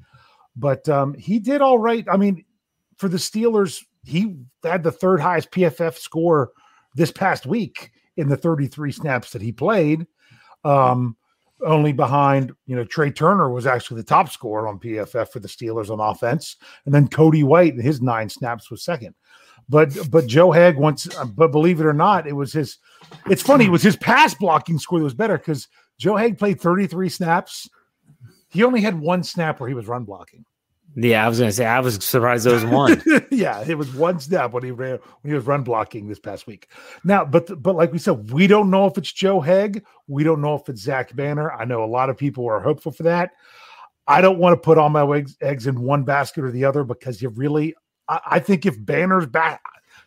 But 0.55 0.89
um, 0.89 1.15
he 1.15 1.39
did 1.39 1.61
all 1.61 1.79
right. 1.79 2.07
I 2.11 2.17
mean, 2.17 2.45
for 2.97 3.09
the 3.09 3.19
Steelers, 3.19 3.85
he 4.05 4.37
had 4.63 4.83
the 4.83 4.93
third 4.93 5.21
highest 5.21 5.51
PFF 5.51 5.99
score 5.99 6.53
this 6.95 7.11
past 7.11 7.45
week 7.45 7.91
in 8.17 8.29
the 8.29 8.37
33 8.37 8.93
snaps 8.93 9.33
that 9.33 9.43
he 9.43 9.53
played. 9.53 10.07
Um, 10.65 11.17
only 11.65 11.93
behind, 11.93 12.53
you 12.67 12.77
know, 12.77 12.85
Trai 12.85 13.15
Turner 13.15 13.51
was 13.51 13.67
actually 13.67 14.01
the 14.01 14.07
top 14.07 14.29
scorer 14.29 14.69
on 14.69 14.79
PFF 14.79 15.29
for 15.29 15.41
the 15.41 15.49
Steelers 15.49 15.91
on 15.91 16.01
offense, 16.01 16.57
and 16.85 16.95
then 16.95 17.09
Cody 17.09 17.43
White 17.43 17.77
his 17.77 18.03
nine 18.03 18.29
snaps 18.29 18.71
was 18.71 18.85
second. 18.85 19.15
But 19.69 20.11
but 20.11 20.27
Joe 20.27 20.51
Haeg 20.51 20.77
once, 20.77 21.15
uh, 21.17 21.25
but 21.25 21.51
believe 21.51 21.81
it 21.81 21.87
or 21.87 21.93
not, 21.93 22.27
it 22.27 22.35
was 22.35 22.53
his. 22.53 22.79
It's 23.29 23.43
funny, 23.43 23.67
it 23.67 23.71
was 23.71 23.83
his 23.83 23.97
pass 23.97 24.35
blocking 24.35 24.79
score 24.79 24.99
that 24.99 25.05
was 25.05 25.15
better 25.15 25.39
because 25.39 25.69
Joe 25.99 26.15
Haeg 26.15 26.39
played 26.39 26.61
33 26.61 27.09
snaps. 27.09 27.69
He 28.49 28.63
only 28.63 28.81
had 28.81 28.99
one 28.99 29.23
snap 29.23 29.59
where 29.59 29.69
he 29.69 29.75
was 29.75 29.89
run 29.89 30.05
blocking. 30.05 30.45
Yeah, 30.99 31.27
I 31.27 31.29
was 31.29 31.39
gonna 31.39 31.53
say 31.53 31.67
I 31.67 31.81
was 31.81 32.03
surprised 32.03 32.47
there 32.47 32.55
was 32.55 32.65
one. 32.65 33.03
yeah, 33.31 33.63
it 33.67 33.77
was 33.77 33.93
one 33.93 34.19
snap 34.19 34.53
when 34.53 34.63
he 34.63 34.71
ran 34.71 34.99
when 35.21 35.31
he 35.31 35.35
was 35.35 35.45
run 35.45 35.63
blocking 35.63 36.09
this 36.09 36.19
past 36.19 36.47
week. 36.47 36.71
Now, 37.05 37.25
but 37.25 37.63
but 37.63 37.77
like 37.77 37.93
we 37.93 37.99
said, 37.99 38.31
we 38.31 38.47
don't 38.47 38.71
know 38.71 38.87
if 38.87 38.97
it's 38.97 39.13
Joe 39.13 39.41
Haeg. 39.41 39.85
We 40.07 40.25
don't 40.25 40.41
know 40.41 40.55
if 40.55 40.69
it's 40.71 40.81
Zach 40.81 41.15
Banner. 41.15 41.53
I 41.53 41.67
know 41.67 41.85
a 41.85 41.87
lot 41.87 42.09
of 42.09 42.17
people 42.17 42.47
are 42.47 42.61
hopeful 42.61 42.93
for 42.93 43.03
that. 43.03 43.33
I 44.07 44.23
don't 44.23 44.39
want 44.39 44.55
to 44.55 44.65
put 44.65 44.79
all 44.79 44.89
my 44.89 45.07
eggs, 45.17 45.37
eggs 45.43 45.67
in 45.67 45.81
one 45.81 46.05
basket 46.05 46.45
or 46.45 46.51
the 46.51 46.65
other 46.65 46.83
because 46.83 47.21
you 47.21 47.29
really. 47.31 47.75
I, 48.09 48.21
I 48.33 48.39
think 48.39 48.67
if 48.67 48.83
Banner's 48.85 49.27
back, 49.27 49.63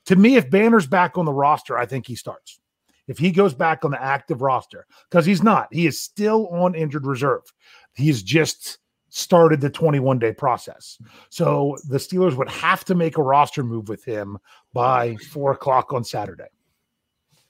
to 0.06 0.15
me, 0.15 0.36
if 0.36 0.50
Banner's 0.50 0.88
back 0.88 1.18
on 1.18 1.25
the 1.25 1.34
roster, 1.34 1.77
I 1.77 1.86
think 1.86 2.08
he 2.08 2.15
starts. 2.15 2.60
If 3.08 3.18
he 3.18 3.32
goes 3.32 3.53
back 3.53 3.84
on 3.84 3.91
the 3.91 4.01
active 4.01 4.41
roster, 4.41 4.86
because 5.10 5.25
he's 5.25 5.41
not, 5.41 5.68
he 5.72 5.88
is 5.88 6.00
still 6.00 6.48
on 6.50 6.75
injured 6.75 7.08
reserve. 7.08 7.41
He's 7.94 8.22
just 8.22 8.77
started 9.10 9.60
the 9.60 9.70
21 9.70 10.20
day 10.20 10.32
process. 10.32 11.00
So 11.29 11.77
the 11.88 11.98
Steelers 11.98 12.36
would 12.36 12.50
have 12.50 12.86
to 12.86 12.96
make 12.96 13.18
a 13.18 13.24
roster 13.24 13.63
move 13.63 13.89
with 13.89 14.03
him 14.03 14.38
by 14.74 15.15
four 15.32 15.51
o'clock 15.51 15.91
on 15.91 16.03
Saturday. 16.03 16.50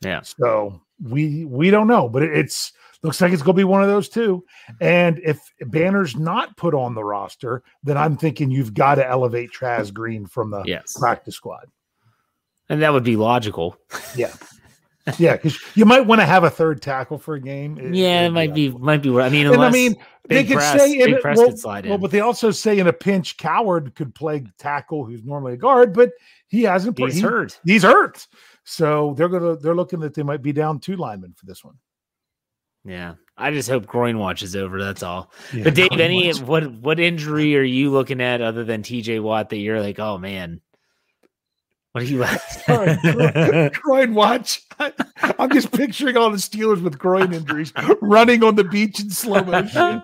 Yeah. 0.02 0.22
So 0.22 0.82
we 1.04 1.46
we 1.46 1.70
don't 1.70 1.88
know, 1.88 2.08
but 2.08 2.24
it's 2.24 2.72
looks 3.04 3.22
like 3.22 3.32
it's 3.32 3.42
going 3.42 3.56
to 3.56 3.60
be 3.60 3.64
one 3.64 3.82
of 3.82 3.88
those 3.88 4.10
two. 4.10 4.44
And 4.82 5.20
if 5.24 5.40
Banner's 5.68 6.16
not 6.16 6.56
put 6.58 6.74
on 6.74 6.96
the 6.96 7.04
roster, 7.04 7.64
then 7.84 7.98
I'm 7.98 8.18
thinking 8.18 8.52
you've 8.52 8.74
got 8.74 8.96
to 8.96 9.08
elevate 9.08 9.52
Chaz 9.52 9.94
Green 9.94 10.26
from 10.26 10.52
the 10.52 10.64
Yes. 10.66 10.98
practice 11.00 11.36
squad. 11.36 11.68
And 12.70 12.82
that 12.82 12.94
would 12.94 13.04
be 13.04 13.16
logical. 13.16 13.78
Yeah. 14.16 14.34
Yeah, 15.18 15.38
because 15.38 15.58
you 15.74 15.86
might 15.86 16.02
want 16.02 16.22
to 16.22 16.26
have 16.26 16.44
a 16.44 16.52
third 16.52 16.84
tackle 16.84 17.18
for 17.18 17.34
a 17.34 17.40
game. 17.40 17.80
It- 17.80 17.96
Yeah, 17.96 18.28
it 18.28 18.30
might 18.32 18.54
be 18.54 18.70
might 18.70 19.02
be. 19.02 19.10
I 19.18 19.30
mean, 19.30 19.48
And 19.48 19.64
I 19.64 19.72
mean, 19.72 19.96
they 20.28 20.44
could 20.44 20.58
Press- 20.58 20.80
say 20.80 21.00
in 21.00 21.18
Press 21.20 21.38
well, 21.40 21.58
slide 21.58 21.88
well, 21.88 21.98
but 21.98 22.12
they 22.12 22.20
also 22.20 22.52
say 22.52 22.78
in 22.78 22.86
a 22.86 22.94
pinch, 22.94 23.38
Coward 23.38 23.96
could 23.96 24.14
play 24.14 24.44
tackle, 24.60 25.06
who's 25.06 25.24
normally 25.24 25.54
a 25.54 25.58
guard, 25.58 25.94
but 25.94 26.12
he 26.48 26.62
hasn't. 26.62 26.96
he's 27.00 27.16
he- 27.16 27.22
hurt. 27.22 27.60
He's 27.66 27.82
hurt, 27.82 28.28
so 28.66 29.16
they're 29.18 29.30
gonna 29.30 29.56
they're 29.56 29.74
looking 29.74 30.00
that 30.02 30.14
they 30.14 30.22
might 30.22 30.44
be 30.44 30.52
down 30.54 30.80
two 30.80 30.96
linemen 30.96 31.34
for 31.36 31.48
this 31.48 31.64
one. 31.66 31.76
Yeah, 32.86 33.16
I 33.38 33.52
just 33.52 33.70
hope 33.70 33.86
groin 33.86 34.18
watch 34.18 34.42
is 34.42 34.56
over. 34.56 34.82
That's 34.84 35.04
all. 35.04 35.32
Yeah, 35.54 35.66
but 35.66 35.76
Dave, 35.76 35.92
any 35.94 36.28
watch. 36.28 36.42
what 36.42 36.72
what 36.74 37.00
injury 37.00 37.56
are 37.58 37.64
you 37.64 37.92
looking 37.92 38.22
at 38.22 38.42
other 38.42 38.64
than 38.64 38.84
T.J. 38.84 39.20
Watt 39.20 39.50
that 39.50 39.58
you're 39.58 39.82
like, 39.82 40.00
oh 40.00 40.18
man, 40.18 40.62
what 41.92 42.04
are 42.04 42.08
you? 42.08 42.26
Sorry, 42.66 42.98
groin- 43.02 43.72
groin 43.74 44.14
watch. 44.14 44.62
I, 44.80 44.94
am 45.38 45.52
just 45.52 45.72
picturing 45.72 46.16
all 46.18 46.30
the 46.30 46.38
Steelers 46.38 46.82
with 46.82 46.98
groin 46.98 47.34
injuries 47.34 47.74
running 48.02 48.44
on 48.44 48.56
the 48.56 48.64
beach 48.64 49.00
in 49.00 49.10
slow 49.10 49.44
motion. 49.44 50.02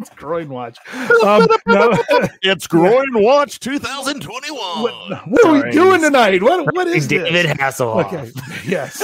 It's 0.00 0.08
groin 0.10 0.48
watch. 0.48 0.78
Um, 1.22 1.46
no, 1.66 1.92
It's 2.42 2.66
Groin 2.66 3.12
Watch 3.22 3.60
2021. 3.60 4.82
what, 4.82 5.28
what 5.28 5.44
are 5.44 5.64
we 5.64 5.70
doing 5.70 6.00
tonight? 6.00 6.42
What 6.42 6.74
what 6.74 6.86
is 6.86 7.06
David 7.06 7.46
this? 7.46 7.52
Hasselhoff. 7.58 8.06
Okay. 8.06 8.30
Yes. 8.66 9.02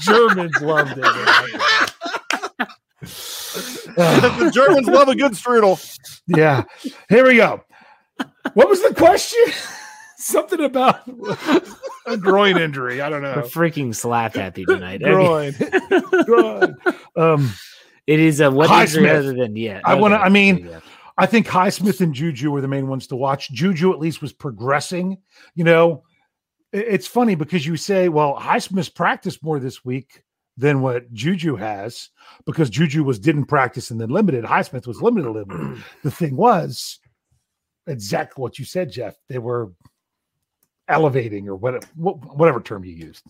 Germans 0.00 0.58
love 0.62 0.88
David. 0.88 2.19
The 3.00 4.50
Germans 4.54 4.86
love 4.88 5.08
a 5.08 5.14
good 5.16 5.32
strudel. 5.32 5.78
yeah. 6.26 6.64
Here 7.08 7.26
we 7.26 7.36
go. 7.36 7.62
What 8.54 8.68
was 8.68 8.82
the 8.82 8.94
question? 8.94 9.40
Something 10.16 10.60
about 10.64 11.00
a 12.06 12.16
groin 12.18 12.58
injury. 12.58 13.00
I 13.00 13.08
don't 13.08 13.22
We're 13.22 13.36
know. 13.36 13.42
freaking 13.42 13.94
slap 13.94 14.34
happy 14.34 14.64
tonight. 14.66 15.00
Groin. 15.02 15.54
groin. 16.26 16.76
Um, 17.16 17.50
It 18.06 18.20
is 18.20 18.40
a 18.40 18.50
what 18.50 18.68
Highsmith. 18.68 18.96
injury 18.96 19.10
other 19.10 19.32
than 19.34 19.56
yeah. 19.56 19.80
I 19.84 19.94
wanna- 19.94 20.16
I 20.16 20.28
mean. 20.28 20.68
I 21.18 21.26
think 21.26 21.46
Highsmith 21.46 22.00
and 22.00 22.14
Juju 22.14 22.50
were 22.50 22.62
the 22.62 22.68
main 22.68 22.86
ones 22.88 23.06
to 23.08 23.16
watch. 23.16 23.50
Juju 23.50 23.92
at 23.92 23.98
least 23.98 24.22
was 24.22 24.32
progressing. 24.32 25.18
You 25.54 25.64
know, 25.64 26.02
it's 26.72 27.06
funny 27.06 27.34
because 27.34 27.66
you 27.66 27.76
say, 27.76 28.08
well, 28.08 28.38
Highsmith's 28.40 28.88
practiced 28.88 29.42
more 29.44 29.58
this 29.60 29.84
week 29.84 30.22
than 30.60 30.80
what 30.82 31.12
Juju 31.12 31.56
has 31.56 32.10
because 32.46 32.70
Juju 32.70 33.02
was 33.02 33.18
didn't 33.18 33.46
practice 33.46 33.90
and 33.90 34.00
then 34.00 34.10
limited. 34.10 34.44
Highsmith 34.44 34.86
was 34.86 35.02
limited 35.02 35.28
a 35.28 35.32
little. 35.32 35.76
The 36.02 36.10
thing 36.10 36.36
was 36.36 36.98
exactly 37.86 38.40
what 38.40 38.58
you 38.58 38.64
said, 38.64 38.90
Jeff. 38.90 39.16
They 39.28 39.38
were 39.38 39.72
elevating 40.88 41.48
or 41.48 41.56
what, 41.56 41.84
what 41.94 42.36
whatever 42.36 42.60
term 42.60 42.84
you 42.84 42.94
used. 42.94 43.24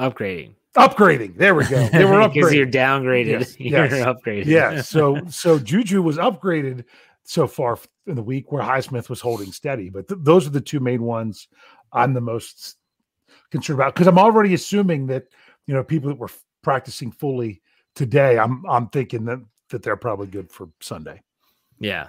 upgrading 0.00 0.54
Upgrading. 0.76 1.36
There 1.36 1.54
we 1.54 1.64
go. 1.66 1.88
They 1.88 2.04
were 2.04 2.28
because 2.32 2.54
you're 2.54 2.66
downgraded. 2.66 3.26
Yes, 3.26 3.56
You're 3.60 3.86
yes. 3.86 4.06
upgraded. 4.06 4.44
yeah. 4.46 4.82
So 4.82 5.20
so 5.28 5.58
Juju 5.58 6.02
was 6.02 6.18
upgraded 6.18 6.84
so 7.24 7.46
far 7.46 7.78
in 8.06 8.14
the 8.14 8.22
week 8.22 8.52
where 8.52 8.62
Highsmith 8.62 9.08
was 9.08 9.20
holding 9.20 9.50
steady. 9.50 9.90
But 9.90 10.08
th- 10.08 10.20
those 10.22 10.46
are 10.46 10.50
the 10.50 10.60
two 10.60 10.78
main 10.80 11.02
ones 11.02 11.48
I'm 11.92 12.14
the 12.14 12.20
most 12.20 12.76
concerned 13.50 13.80
about 13.80 13.94
because 13.94 14.06
I'm 14.06 14.18
already 14.18 14.54
assuming 14.54 15.06
that 15.08 15.24
you 15.68 15.74
know 15.74 15.84
people 15.84 16.08
that 16.08 16.18
were 16.18 16.26
f- 16.26 16.42
practicing 16.62 17.12
fully 17.12 17.62
today. 17.94 18.38
I'm 18.38 18.64
I'm 18.66 18.88
thinking 18.88 19.26
that 19.26 19.40
that 19.68 19.84
they're 19.84 19.96
probably 19.96 20.26
good 20.26 20.50
for 20.50 20.68
Sunday. 20.80 21.22
Yeah. 21.78 22.08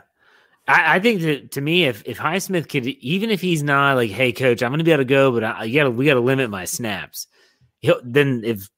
I, 0.68 0.96
I 0.96 1.00
think 1.00 1.22
that 1.22 1.52
to 1.52 1.62
me, 1.62 1.84
if 1.84 2.02
if 2.06 2.18
Highsmith 2.18 2.70
could, 2.70 2.88
even 2.88 3.30
if 3.30 3.42
he's 3.42 3.62
not 3.62 3.98
like, 3.98 4.10
hey, 4.10 4.32
coach, 4.32 4.64
I'm 4.64 4.72
going 4.72 4.80
to 4.80 4.86
be 4.86 4.92
able 4.92 5.02
to 5.02 5.06
go, 5.06 5.32
but 5.32 5.44
I, 5.44 5.66
you 5.66 5.80
got 5.80 5.84
to 5.84 5.92
we 5.92 6.06
got 6.06 6.16
to 6.16 6.22
limit 6.22 6.50
my 6.50 6.66
snaps. 6.66 7.28
He'll, 7.80 8.00
then 8.04 8.42
if 8.44 8.70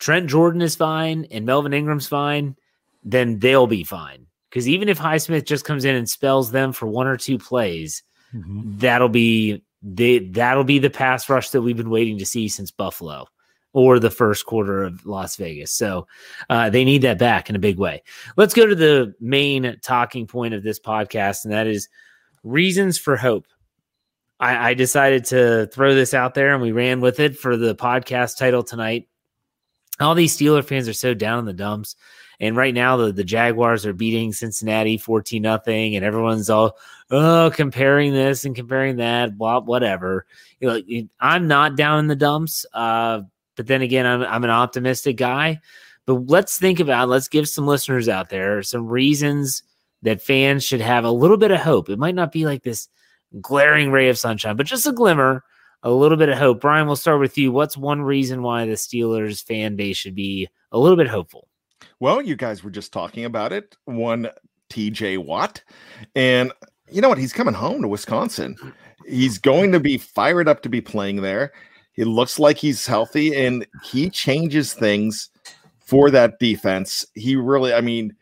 Trent 0.00 0.28
Jordan 0.28 0.62
is 0.62 0.74
fine 0.74 1.26
and 1.30 1.46
Melvin 1.46 1.74
Ingram's 1.74 2.08
fine, 2.08 2.56
then 3.04 3.38
they'll 3.38 3.66
be 3.66 3.84
fine. 3.84 4.26
Because 4.48 4.68
even 4.68 4.88
if 4.88 4.98
Highsmith 4.98 5.44
just 5.44 5.64
comes 5.64 5.84
in 5.84 5.94
and 5.94 6.08
spells 6.08 6.52
them 6.52 6.72
for 6.72 6.86
one 6.86 7.06
or 7.06 7.16
two 7.16 7.38
plays, 7.38 8.02
mm-hmm. 8.34 8.78
that'll 8.78 9.08
be 9.08 9.62
the 9.82 10.20
that'll 10.30 10.64
be 10.64 10.78
the 10.78 10.90
pass 10.90 11.28
rush 11.28 11.50
that 11.50 11.62
we've 11.62 11.76
been 11.76 11.90
waiting 11.90 12.18
to 12.18 12.26
see 12.26 12.48
since 12.48 12.70
Buffalo 12.70 13.26
or 13.72 13.98
the 13.98 14.10
first 14.10 14.46
quarter 14.46 14.84
of 14.84 15.04
Las 15.06 15.36
Vegas. 15.36 15.72
So 15.72 16.06
uh, 16.50 16.70
they 16.70 16.84
need 16.84 17.02
that 17.02 17.18
back 17.18 17.48
in 17.48 17.56
a 17.56 17.60
big 17.60 17.78
way. 17.78 18.02
Let's 18.36 18.54
go 18.54 18.66
to 18.66 18.74
the 18.74 19.14
main 19.20 19.78
talking 19.82 20.26
point 20.26 20.54
of 20.54 20.62
this 20.62 20.78
podcast, 20.78 21.44
and 21.44 21.52
that 21.52 21.66
is 21.66 21.88
reasons 22.42 22.98
for 22.98 23.16
hope. 23.16 23.46
I, 24.40 24.70
I 24.70 24.74
decided 24.74 25.24
to 25.26 25.68
throw 25.72 25.94
this 25.94 26.14
out 26.14 26.34
there, 26.34 26.52
and 26.52 26.62
we 26.62 26.72
ran 26.72 27.00
with 27.00 27.20
it 27.20 27.38
for 27.38 27.56
the 27.56 27.74
podcast 27.74 28.36
title 28.36 28.62
tonight. 28.62 29.08
All 30.00 30.14
these 30.14 30.36
Steeler 30.36 30.64
fans 30.64 30.88
are 30.88 30.92
so 30.94 31.14
down 31.14 31.38
in 31.38 31.44
the 31.44 31.52
dumps. 31.52 31.96
And 32.40 32.56
right 32.56 32.74
now, 32.74 32.96
the, 32.96 33.12
the 33.12 33.22
Jaguars 33.22 33.86
are 33.86 33.92
beating 33.92 34.32
Cincinnati 34.32 34.98
14 34.98 35.40
nothing, 35.40 35.94
and 35.94 36.04
everyone's 36.04 36.50
all, 36.50 36.76
oh, 37.10 37.52
comparing 37.54 38.12
this 38.12 38.44
and 38.44 38.56
comparing 38.56 38.96
that, 38.96 39.38
blah, 39.38 39.60
whatever. 39.60 40.26
You 40.58 40.68
know, 40.68 41.08
I'm 41.20 41.46
not 41.46 41.76
down 41.76 42.00
in 42.00 42.06
the 42.08 42.16
dumps. 42.16 42.66
Uh, 42.74 43.20
but 43.62 43.68
then 43.68 43.82
again, 43.82 44.06
I'm, 44.06 44.22
I'm 44.22 44.42
an 44.42 44.50
optimistic 44.50 45.16
guy. 45.16 45.60
But 46.04 46.26
let's 46.26 46.58
think 46.58 46.80
about, 46.80 47.08
let's 47.08 47.28
give 47.28 47.48
some 47.48 47.64
listeners 47.64 48.08
out 48.08 48.28
there 48.28 48.60
some 48.64 48.88
reasons 48.88 49.62
that 50.02 50.20
fans 50.20 50.64
should 50.64 50.80
have 50.80 51.04
a 51.04 51.12
little 51.12 51.36
bit 51.36 51.52
of 51.52 51.60
hope. 51.60 51.88
It 51.88 51.98
might 52.00 52.16
not 52.16 52.32
be 52.32 52.44
like 52.44 52.64
this 52.64 52.88
glaring 53.40 53.92
ray 53.92 54.08
of 54.08 54.18
sunshine, 54.18 54.56
but 54.56 54.66
just 54.66 54.84
a 54.88 54.90
glimmer, 54.90 55.44
a 55.84 55.92
little 55.92 56.18
bit 56.18 56.28
of 56.28 56.38
hope. 56.38 56.60
Brian, 56.60 56.88
we'll 56.88 56.96
start 56.96 57.20
with 57.20 57.38
you. 57.38 57.52
What's 57.52 57.76
one 57.76 58.02
reason 58.02 58.42
why 58.42 58.66
the 58.66 58.72
Steelers 58.72 59.44
fan 59.44 59.76
base 59.76 59.96
should 59.96 60.16
be 60.16 60.48
a 60.72 60.78
little 60.78 60.96
bit 60.96 61.06
hopeful? 61.06 61.46
Well, 62.00 62.20
you 62.20 62.34
guys 62.34 62.64
were 62.64 62.70
just 62.70 62.92
talking 62.92 63.26
about 63.26 63.52
it. 63.52 63.76
One 63.84 64.28
TJ 64.70 65.24
Watt. 65.24 65.62
And 66.16 66.50
you 66.90 67.00
know 67.00 67.08
what? 67.08 67.18
He's 67.18 67.32
coming 67.32 67.54
home 67.54 67.80
to 67.82 67.86
Wisconsin. 67.86 68.56
He's 69.06 69.38
going 69.38 69.70
to 69.70 69.78
be 69.78 69.98
fired 69.98 70.48
up 70.48 70.62
to 70.62 70.68
be 70.68 70.80
playing 70.80 71.22
there. 71.22 71.52
He 71.92 72.04
looks 72.04 72.38
like 72.38 72.58
he's 72.58 72.86
healthy 72.86 73.34
and 73.34 73.66
he 73.84 74.08
changes 74.10 74.72
things 74.72 75.30
for 75.78 76.10
that 76.10 76.38
defense. 76.38 77.04
He 77.14 77.36
really, 77.36 77.74
I 77.74 77.80
mean, 77.80 78.14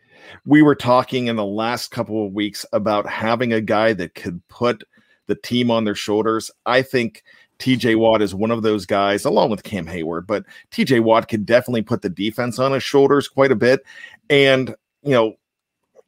we 0.45 0.61
were 0.61 0.75
talking 0.75 1.27
in 1.27 1.35
the 1.35 1.45
last 1.45 1.91
couple 1.91 2.25
of 2.25 2.33
weeks 2.33 2.65
about 2.73 3.07
having 3.07 3.53
a 3.53 3.61
guy 3.61 3.93
that 3.93 4.15
could 4.15 4.45
put 4.47 4.83
the 5.27 5.35
team 5.35 5.71
on 5.71 5.85
their 5.85 5.95
shoulders. 5.95 6.51
I 6.65 6.81
think 6.81 7.23
TJ 7.59 7.95
Watt 7.97 8.21
is 8.21 8.33
one 8.33 8.51
of 8.51 8.63
those 8.63 8.85
guys, 8.85 9.23
along 9.23 9.51
with 9.51 9.63
Cam 9.63 9.85
Heyward, 9.85 10.27
but 10.27 10.45
TJ 10.71 11.01
Watt 11.01 11.27
could 11.27 11.45
definitely 11.45 11.83
put 11.83 12.01
the 12.01 12.09
defense 12.09 12.59
on 12.59 12.71
his 12.71 12.83
shoulders 12.83 13.27
quite 13.27 13.51
a 13.51 13.55
bit. 13.55 13.81
And, 14.29 14.75
you 15.03 15.11
know, 15.11 15.35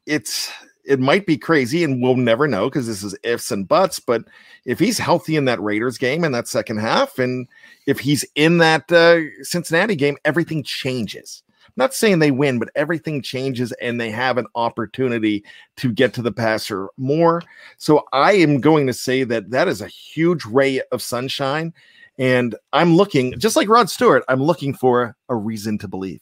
it's 0.06 0.52
it 0.86 1.00
might 1.00 1.26
be 1.26 1.38
crazy 1.38 1.84
and 1.84 2.02
we'll 2.02 2.16
never 2.16 2.48
know 2.48 2.70
because 2.70 2.88
this 2.88 3.04
is 3.04 3.16
ifs 3.24 3.52
and 3.52 3.68
buts. 3.68 4.00
But 4.00 4.24
if 4.66 4.80
he's 4.80 4.98
healthy 4.98 5.36
in 5.36 5.46
that 5.46 5.62
Raiders 5.62 5.98
game 5.98 6.24
in 6.24 6.32
that 6.34 6.48
second 6.48 6.78
half, 6.78 7.20
and 7.20 7.48
if 7.88 8.00
he's 8.00 8.26
in 8.36 8.58
that 8.60 8.92
uh, 8.92 9.20
Cincinnati 9.44 9.96
game, 9.96 10.18
everything 10.26 10.64
changes. 10.64 11.44
I'm 11.66 11.72
not 11.78 11.94
saying 11.94 12.20
they 12.20 12.32
win, 12.32 12.60
but 12.60 12.70
everything 12.76 13.22
changes 13.22 13.72
and 13.74 14.00
they 14.00 14.12
have 14.12 14.38
an 14.38 14.46
opportunity 14.56 15.44
to 15.78 15.92
get 15.92 16.14
to 16.16 16.22
the 16.22 16.32
passer 16.32 16.90
more. 16.98 17.42
So 17.78 18.04
I 18.14 18.34
am 18.34 18.62
going 18.62 18.86
to 18.88 18.94
say 18.94 19.24
that 19.24 19.50
that 19.50 19.68
is 19.68 19.82
a 19.82 19.88
huge 19.88 20.46
ray 20.46 20.82
of 20.92 21.02
sunshine. 21.02 21.74
And 22.20 22.56
I'm 22.74 22.96
looking, 22.96 23.40
just 23.40 23.56
like 23.56 23.70
Rod 23.70 23.90
Stewart, 23.90 24.24
I'm 24.28 24.44
looking 24.44 24.74
for 24.74 25.16
a 25.30 25.36
reason 25.36 25.80
to 25.80 25.88
believe. 25.88 26.22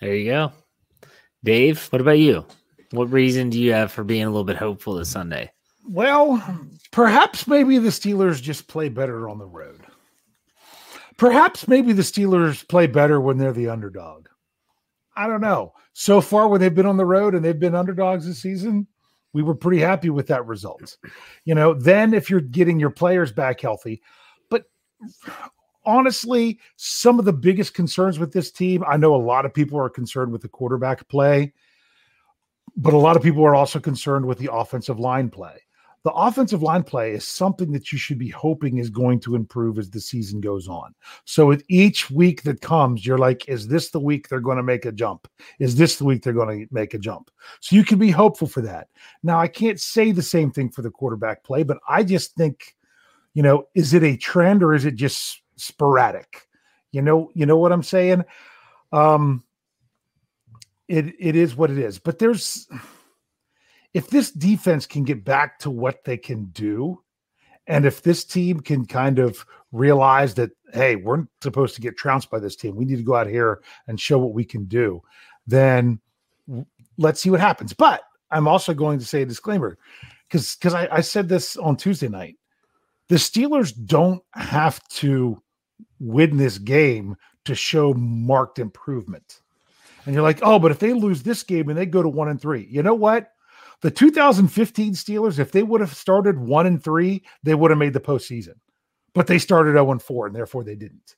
There 0.00 0.16
you 0.16 0.30
go. 0.30 0.52
Dave, 1.44 1.86
what 1.90 2.00
about 2.00 2.18
you? 2.18 2.44
What 2.92 3.10
reason 3.10 3.50
do 3.50 3.60
you 3.60 3.72
have 3.72 3.90
for 3.90 4.04
being 4.04 4.24
a 4.24 4.30
little 4.30 4.44
bit 4.44 4.56
hopeful 4.56 4.94
this 4.94 5.08
Sunday? 5.08 5.50
Well, 5.88 6.42
perhaps 6.92 7.46
maybe 7.46 7.78
the 7.78 7.88
Steelers 7.88 8.40
just 8.40 8.68
play 8.68 8.88
better 8.88 9.28
on 9.28 9.38
the 9.38 9.46
road. 9.46 9.80
Perhaps 11.16 11.66
maybe 11.66 11.92
the 11.92 12.02
Steelers 12.02 12.66
play 12.68 12.86
better 12.86 13.20
when 13.20 13.38
they're 13.38 13.52
the 13.52 13.68
underdog. 13.68 14.28
I 15.16 15.26
don't 15.26 15.40
know. 15.40 15.72
So 15.94 16.20
far, 16.20 16.48
when 16.48 16.60
they've 16.60 16.74
been 16.74 16.86
on 16.86 16.96
the 16.96 17.06
road 17.06 17.34
and 17.34 17.44
they've 17.44 17.58
been 17.58 17.74
underdogs 17.74 18.26
this 18.26 18.40
season, 18.40 18.86
we 19.32 19.42
were 19.42 19.54
pretty 19.54 19.80
happy 19.80 20.10
with 20.10 20.26
that 20.28 20.46
result. 20.46 20.96
You 21.44 21.54
know, 21.54 21.74
then 21.74 22.14
if 22.14 22.28
you're 22.28 22.40
getting 22.40 22.78
your 22.78 22.90
players 22.90 23.32
back 23.32 23.60
healthy, 23.60 24.02
but 24.50 24.64
honestly, 25.84 26.60
some 26.76 27.18
of 27.18 27.24
the 27.24 27.32
biggest 27.32 27.74
concerns 27.74 28.18
with 28.18 28.32
this 28.32 28.50
team, 28.50 28.84
I 28.86 28.96
know 28.96 29.14
a 29.14 29.16
lot 29.16 29.46
of 29.46 29.54
people 29.54 29.78
are 29.78 29.90
concerned 29.90 30.32
with 30.32 30.42
the 30.42 30.48
quarterback 30.48 31.08
play, 31.08 31.52
but 32.76 32.94
a 32.94 32.98
lot 32.98 33.16
of 33.16 33.22
people 33.22 33.44
are 33.44 33.54
also 33.54 33.80
concerned 33.80 34.26
with 34.26 34.38
the 34.38 34.52
offensive 34.52 34.98
line 34.98 35.30
play. 35.30 35.60
The 36.04 36.12
offensive 36.12 36.62
line 36.62 36.82
play 36.82 37.12
is 37.12 37.26
something 37.26 37.70
that 37.72 37.92
you 37.92 37.98
should 37.98 38.18
be 38.18 38.28
hoping 38.28 38.78
is 38.78 38.90
going 38.90 39.20
to 39.20 39.36
improve 39.36 39.78
as 39.78 39.88
the 39.88 40.00
season 40.00 40.40
goes 40.40 40.66
on. 40.66 40.94
So 41.26 41.46
with 41.46 41.62
each 41.68 42.10
week 42.10 42.42
that 42.42 42.60
comes, 42.60 43.06
you're 43.06 43.18
like, 43.18 43.48
is 43.48 43.68
this 43.68 43.90
the 43.90 44.00
week 44.00 44.28
they're 44.28 44.40
going 44.40 44.56
to 44.56 44.64
make 44.64 44.84
a 44.84 44.90
jump? 44.90 45.28
Is 45.60 45.76
this 45.76 45.96
the 45.96 46.04
week 46.04 46.24
they're 46.24 46.32
going 46.32 46.66
to 46.66 46.74
make 46.74 46.94
a 46.94 46.98
jump? 46.98 47.30
So 47.60 47.76
you 47.76 47.84
can 47.84 48.00
be 48.00 48.10
hopeful 48.10 48.48
for 48.48 48.62
that. 48.62 48.88
Now, 49.22 49.38
I 49.38 49.46
can't 49.46 49.80
say 49.80 50.10
the 50.10 50.22
same 50.22 50.50
thing 50.50 50.70
for 50.70 50.82
the 50.82 50.90
quarterback 50.90 51.44
play, 51.44 51.62
but 51.62 51.78
I 51.88 52.02
just 52.02 52.34
think, 52.34 52.74
you 53.34 53.42
know, 53.44 53.68
is 53.76 53.94
it 53.94 54.02
a 54.02 54.16
trend 54.16 54.64
or 54.64 54.74
is 54.74 54.84
it 54.84 54.96
just 54.96 55.40
sporadic? 55.54 56.48
You 56.90 57.02
know, 57.02 57.30
you 57.32 57.46
know 57.46 57.58
what 57.58 57.70
I'm 57.70 57.84
saying? 57.84 58.24
Um, 58.92 59.44
it 60.92 61.14
it 61.18 61.36
is 61.36 61.56
what 61.56 61.70
it 61.70 61.78
is. 61.78 61.98
But 61.98 62.18
there's 62.18 62.68
if 63.94 64.08
this 64.08 64.30
defense 64.30 64.86
can 64.86 65.04
get 65.04 65.24
back 65.24 65.58
to 65.60 65.70
what 65.70 66.04
they 66.04 66.18
can 66.18 66.46
do, 66.46 67.02
and 67.66 67.86
if 67.86 68.02
this 68.02 68.24
team 68.24 68.60
can 68.60 68.84
kind 68.84 69.18
of 69.18 69.44
realize 69.70 70.34
that, 70.34 70.50
hey, 70.74 70.96
we're 70.96 71.24
supposed 71.42 71.74
to 71.76 71.80
get 71.80 71.96
trounced 71.96 72.30
by 72.30 72.38
this 72.38 72.56
team, 72.56 72.76
we 72.76 72.84
need 72.84 72.96
to 72.96 73.02
go 73.02 73.14
out 73.14 73.26
here 73.26 73.62
and 73.86 73.98
show 73.98 74.18
what 74.18 74.34
we 74.34 74.44
can 74.44 74.66
do, 74.66 75.02
then 75.46 75.98
let's 76.98 77.22
see 77.22 77.30
what 77.30 77.40
happens. 77.40 77.72
But 77.72 78.02
I'm 78.30 78.46
also 78.46 78.74
going 78.74 78.98
to 78.98 79.04
say 79.04 79.22
a 79.22 79.26
disclaimer 79.26 79.78
because 80.28 80.56
because 80.56 80.74
I, 80.74 80.88
I 80.90 81.00
said 81.00 81.28
this 81.28 81.56
on 81.56 81.76
Tuesday 81.76 82.08
night. 82.08 82.36
The 83.08 83.16
Steelers 83.16 83.72
don't 83.86 84.22
have 84.34 84.86
to 84.88 85.42
win 86.00 86.36
this 86.36 86.58
game 86.58 87.16
to 87.44 87.54
show 87.54 87.94
marked 87.94 88.58
improvement. 88.58 89.41
And 90.04 90.14
you're 90.14 90.22
like, 90.22 90.40
oh, 90.42 90.58
but 90.58 90.70
if 90.70 90.78
they 90.78 90.92
lose 90.92 91.22
this 91.22 91.42
game 91.42 91.68
and 91.68 91.78
they 91.78 91.86
go 91.86 92.02
to 92.02 92.08
one 92.08 92.28
and 92.28 92.40
three, 92.40 92.66
you 92.70 92.82
know 92.82 92.94
what? 92.94 93.32
The 93.82 93.90
2015 93.90 94.94
Steelers, 94.94 95.38
if 95.38 95.52
they 95.52 95.62
would 95.62 95.80
have 95.80 95.94
started 95.94 96.38
one 96.38 96.66
and 96.66 96.82
three, 96.82 97.24
they 97.42 97.54
would 97.54 97.70
have 97.70 97.78
made 97.78 97.92
the 97.92 98.00
postseason. 98.00 98.54
But 99.14 99.26
they 99.26 99.38
started 99.38 99.72
0 99.72 99.90
and 99.92 100.02
4, 100.02 100.28
and 100.28 100.36
therefore 100.36 100.64
they 100.64 100.74
didn't. 100.74 101.16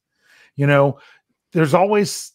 You 0.57 0.67
know, 0.67 0.99
there's 1.53 1.75
always 1.75 2.33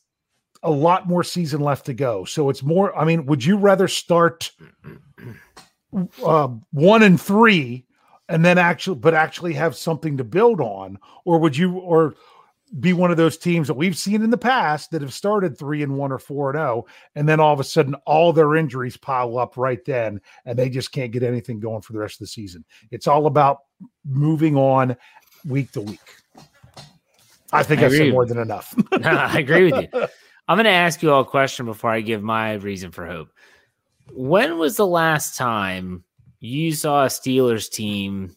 a 0.64 0.72
lot 0.72 1.08
more 1.08 1.24
season 1.24 1.62
left 1.62 1.86
to 1.88 1.94
go. 1.94 2.26
So 2.26 2.50
it's 2.50 2.64
more, 2.64 2.98
I 2.98 3.06
mean, 3.06 3.26
would 3.26 3.44
you 3.44 3.58
rather 3.58 3.88
start 3.88 4.52
uh, 6.24 6.48
one 6.72 7.04
and 7.04 7.20
three 7.20 7.86
and 8.28 8.46
then 8.46 8.58
actually, 8.58 8.98
but 8.98 9.14
actually 9.14 9.54
have 9.54 9.76
something 9.76 10.18
to 10.18 10.24
build 10.24 10.62
on? 10.62 11.00
Or 11.26 11.40
would 11.40 11.58
you, 11.58 11.80
or 11.80 12.16
be 12.80 12.94
one 12.94 13.12
of 13.12 13.18
those 13.18 13.38
teams 13.38 13.68
that 13.68 13.74
we've 13.74 13.98
seen 13.98 14.22
in 14.22 14.30
the 14.30 14.38
past 14.38 14.92
that 14.92 15.02
have 15.02 15.14
started 15.14 15.58
three 15.58 15.82
and 15.82 15.98
one 15.98 16.12
or 16.12 16.20
four 16.20 16.52
and 16.52 16.60
oh, 16.60 16.86
and 17.16 17.28
then 17.28 17.40
all 17.40 17.54
of 17.54 17.60
a 17.60 17.64
sudden 17.64 17.96
all 18.06 18.32
their 18.32 18.56
injuries 18.56 18.98
pile 18.98 19.38
up 19.38 19.58
right 19.58 19.84
then, 19.86 20.22
and 20.46 20.58
they 20.58 20.70
just 20.70 20.92
can't 20.92 21.12
get 21.12 21.24
anything 21.24 21.60
going 21.60 21.82
for 21.82 21.94
the 21.94 22.00
rest 22.00 22.16
of 22.16 22.20
the 22.20 22.28
season. 22.28 22.64
It's 22.92 23.08
all 23.08 23.26
about 23.26 23.60
moving 24.06 24.56
on 24.56 24.96
week 25.46 25.72
to 25.72 25.82
week. 25.82 26.00
I 27.52 27.64
think 27.64 27.82
I 27.82 27.86
I 27.86 27.90
said 27.90 28.12
more 28.12 28.26
than 28.26 28.38
enough. 28.38 28.76
I 29.04 29.40
agree 29.40 29.72
with 29.72 29.82
you. 29.94 30.08
I'm 30.48 30.58
going 30.58 30.66
to 30.66 30.72
ask 30.72 31.02
you 31.02 31.12
all 31.12 31.22
a 31.22 31.26
question 31.26 31.66
before 31.66 31.92
I 31.92 32.02
give 32.02 32.24
my 32.24 32.54
reason 32.54 32.92
for 32.92 33.06
hope. 33.06 33.30
When 34.12 34.58
was 34.58 34.78
the 34.78 34.88
last 34.88 35.38
time 35.38 36.04
you 36.40 36.74
saw 36.74 37.04
a 37.04 37.08
Steelers 37.08 37.70
team 37.70 38.36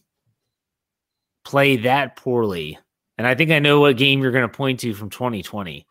play 1.43 1.77
that 1.77 2.15
poorly? 2.15 2.77
And 3.17 3.27
I 3.27 3.35
think 3.35 3.51
I 3.51 3.59
know 3.59 3.79
what 3.79 3.97
game 3.97 4.21
you're 4.21 4.31
going 4.31 4.49
to 4.49 4.57
point 4.57 4.79
to 4.81 4.93
from 4.93 5.09
2020 5.09 5.85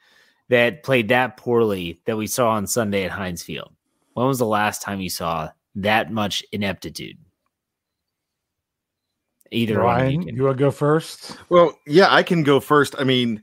that 0.49 0.83
played 0.83 1.09
that 1.09 1.37
poorly 1.37 2.01
that 2.05 2.17
we 2.17 2.27
saw 2.27 2.51
on 2.51 2.67
Sunday 2.67 3.05
at 3.05 3.11
Heinz 3.11 3.43
Field. 3.43 3.73
When 4.15 4.27
was 4.27 4.39
the 4.39 4.47
last 4.47 4.83
time 4.83 5.01
you 5.01 5.11
saw 5.11 5.51
that 5.77 6.13
much 6.13 6.45
ineptitude? 6.53 7.17
Either 9.51 9.83
one 9.83 10.01
of 10.01 10.01
you 10.01 10.05
Ryan, 10.05 10.25
can- 10.25 10.37
you 10.37 10.45
want 10.45 10.59
to 10.59 10.65
go 10.65 10.71
first? 10.71 11.39
Well, 11.49 11.79
yeah, 11.87 12.13
I 12.13 12.23
can 12.23 12.43
go 12.43 12.59
first. 12.59 12.95
I 12.99 13.05
mean, 13.05 13.43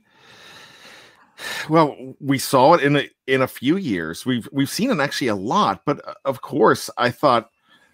well, 1.68 1.96
we 2.20 2.38
saw 2.38 2.74
it 2.74 2.82
in 2.82 2.96
a, 2.96 3.08
in 3.26 3.42
a 3.42 3.46
few 3.46 3.76
years. 3.76 4.26
We've 4.26 4.48
we've 4.52 4.70
seen 4.70 4.90
it 4.90 5.00
actually 5.00 5.28
a 5.28 5.36
lot, 5.36 5.82
but 5.86 6.06
uh, 6.06 6.14
of 6.24 6.42
course, 6.42 6.90
I 6.98 7.10
thought 7.10 7.50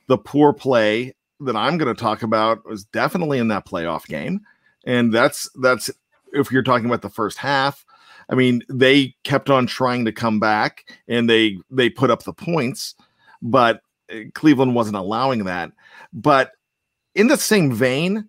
the 0.06 0.18
poor 0.18 0.52
play 0.52 1.14
that 1.40 1.56
I'm 1.56 1.76
going 1.76 1.94
to 1.94 2.00
talk 2.00 2.22
about 2.22 2.64
was 2.66 2.84
definitely 2.84 3.38
in 3.38 3.48
that 3.48 3.66
playoff 3.66 4.06
game, 4.06 4.40
and 4.86 5.12
that's 5.12 5.50
that's 5.60 5.90
if 6.32 6.50
you're 6.50 6.62
talking 6.62 6.86
about 6.86 7.02
the 7.02 7.10
first 7.10 7.38
half. 7.38 7.84
I 8.28 8.34
mean, 8.34 8.62
they 8.68 9.14
kept 9.22 9.50
on 9.50 9.66
trying 9.66 10.04
to 10.04 10.12
come 10.12 10.40
back, 10.40 10.84
and 11.08 11.28
they 11.28 11.58
they 11.70 11.90
put 11.90 12.10
up 12.10 12.22
the 12.22 12.32
points, 12.32 12.94
but 13.42 13.80
uh, 14.12 14.20
Cleveland 14.34 14.74
wasn't 14.74 14.96
allowing 14.96 15.44
that. 15.44 15.70
But 16.12 16.52
in 17.14 17.28
the 17.28 17.36
same 17.36 17.72
vein, 17.72 18.28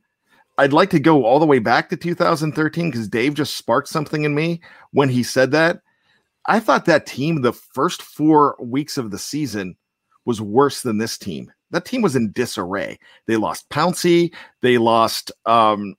I'd 0.57 0.73
like 0.73 0.89
to 0.91 0.99
go 0.99 1.25
all 1.25 1.39
the 1.39 1.45
way 1.45 1.59
back 1.59 1.89
to 1.89 1.97
2013 1.97 2.91
because 2.91 3.07
Dave 3.07 3.33
just 3.33 3.55
sparked 3.55 3.87
something 3.87 4.23
in 4.23 4.35
me 4.35 4.61
when 4.91 5.09
he 5.09 5.23
said 5.23 5.51
that. 5.51 5.81
I 6.47 6.59
thought 6.59 6.85
that 6.85 7.05
team, 7.05 7.41
the 7.41 7.53
first 7.53 8.01
four 8.01 8.55
weeks 8.59 8.97
of 8.97 9.11
the 9.11 9.19
season, 9.19 9.75
was 10.25 10.41
worse 10.41 10.81
than 10.81 10.97
this 10.97 11.17
team. 11.17 11.51
That 11.71 11.85
team 11.85 12.01
was 12.01 12.15
in 12.15 12.31
disarray. 12.31 12.97
They 13.25 13.35
lost 13.35 13.69
Pouncey. 13.69 14.33
They 14.61 14.77
lost. 14.77 15.31
Um, 15.45 15.95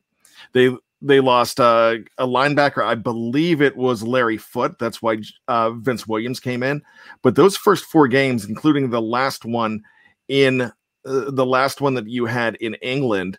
they 0.52 0.70
they 1.00 1.20
lost 1.20 1.60
uh, 1.60 1.96
a 2.18 2.26
linebacker. 2.26 2.84
I 2.84 2.94
believe 2.94 3.62
it 3.62 3.76
was 3.76 4.02
Larry 4.02 4.38
Foote. 4.38 4.78
That's 4.78 5.00
why 5.00 5.18
uh, 5.46 5.70
Vince 5.72 6.06
Williams 6.06 6.40
came 6.40 6.62
in. 6.62 6.82
But 7.22 7.36
those 7.36 7.56
first 7.56 7.84
four 7.84 8.08
games, 8.08 8.44
including 8.46 8.90
the 8.90 9.02
last 9.02 9.44
one 9.44 9.82
in 10.28 10.62
uh, 10.62 10.70
the 11.04 11.46
last 11.46 11.80
one 11.80 11.94
that 11.94 12.08
you 12.08 12.26
had 12.26 12.56
in 12.56 12.74
England, 12.74 13.38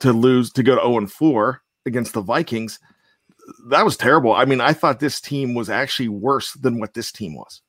to 0.00 0.12
lose 0.12 0.50
to 0.52 0.62
go 0.62 0.74
to 0.74 0.80
0 0.80 0.98
and 0.98 1.12
4 1.12 1.62
against 1.84 2.14
the 2.14 2.22
Vikings. 2.22 2.78
That 3.68 3.84
was 3.84 3.96
terrible. 3.96 4.32
I 4.32 4.44
mean, 4.44 4.60
I 4.60 4.72
thought 4.72 4.98
this 4.98 5.20
team 5.20 5.54
was 5.54 5.70
actually 5.70 6.08
worse 6.08 6.54
than 6.54 6.80
what 6.80 6.94
this 6.94 7.12
team 7.12 7.34
was. 7.36 7.62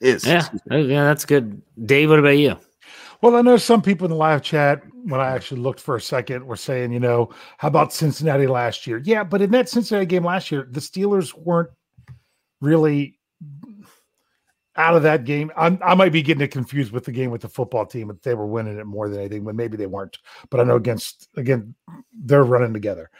Is 0.00 0.24
Yeah, 0.24 0.48
yeah, 0.70 1.04
that's 1.04 1.26
good. 1.26 1.60
Dave, 1.84 2.08
what 2.08 2.18
about 2.18 2.38
you? 2.38 2.56
Well, 3.22 3.36
I 3.36 3.42
know 3.42 3.56
some 3.56 3.82
people 3.82 4.06
in 4.06 4.10
the 4.10 4.16
live 4.16 4.42
chat, 4.42 4.82
when 5.04 5.20
I 5.20 5.30
actually 5.30 5.60
looked 5.60 5.80
for 5.80 5.96
a 5.96 6.00
second, 6.00 6.46
were 6.46 6.56
saying, 6.56 6.92
you 6.92 7.00
know, 7.00 7.30
how 7.58 7.68
about 7.68 7.92
Cincinnati 7.92 8.46
last 8.46 8.86
year? 8.86 9.00
Yeah, 9.04 9.24
but 9.24 9.42
in 9.42 9.50
that 9.50 9.68
Cincinnati 9.68 10.06
game 10.06 10.24
last 10.24 10.50
year, 10.50 10.66
the 10.70 10.80
Steelers 10.80 11.36
weren't 11.36 11.70
really 12.60 13.18
out 14.76 14.96
of 14.96 15.02
that 15.02 15.24
game. 15.24 15.50
I'm, 15.56 15.78
I 15.84 15.94
might 15.94 16.12
be 16.12 16.22
getting 16.22 16.42
it 16.42 16.50
confused 16.50 16.92
with 16.92 17.04
the 17.04 17.12
game 17.12 17.30
with 17.30 17.42
the 17.42 17.48
football 17.48 17.84
team, 17.84 18.08
but 18.08 18.22
they 18.22 18.34
were 18.34 18.46
winning 18.46 18.78
it 18.78 18.86
more 18.86 19.08
than 19.08 19.20
anything, 19.20 19.44
but 19.44 19.54
maybe 19.54 19.76
they 19.76 19.86
weren't. 19.86 20.18
But 20.48 20.60
I 20.60 20.64
know 20.64 20.76
against, 20.76 21.28
again, 21.36 21.74
they're 22.12 22.44
running 22.44 22.72
together. 22.72 23.10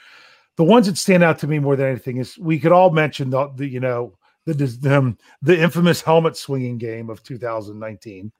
The 0.57 0.63
ones 0.63 0.87
that 0.87 0.97
stand 0.97 1.23
out 1.23 1.37
to 1.39 1.47
me 1.47 1.59
more 1.59 1.75
than 1.75 1.87
anything 1.87 2.17
is 2.17 2.37
we 2.37 2.59
could 2.59 2.71
all 2.71 2.89
mention 2.89 3.29
the, 3.29 3.51
the 3.55 3.67
you 3.67 3.79
know, 3.79 4.17
the, 4.45 4.53
the, 4.53 4.97
um, 4.97 5.17
the 5.43 5.59
infamous 5.59 6.01
helmet 6.01 6.35
swinging 6.35 6.79
game 6.79 7.09
of 7.09 7.21
2019 7.21 8.31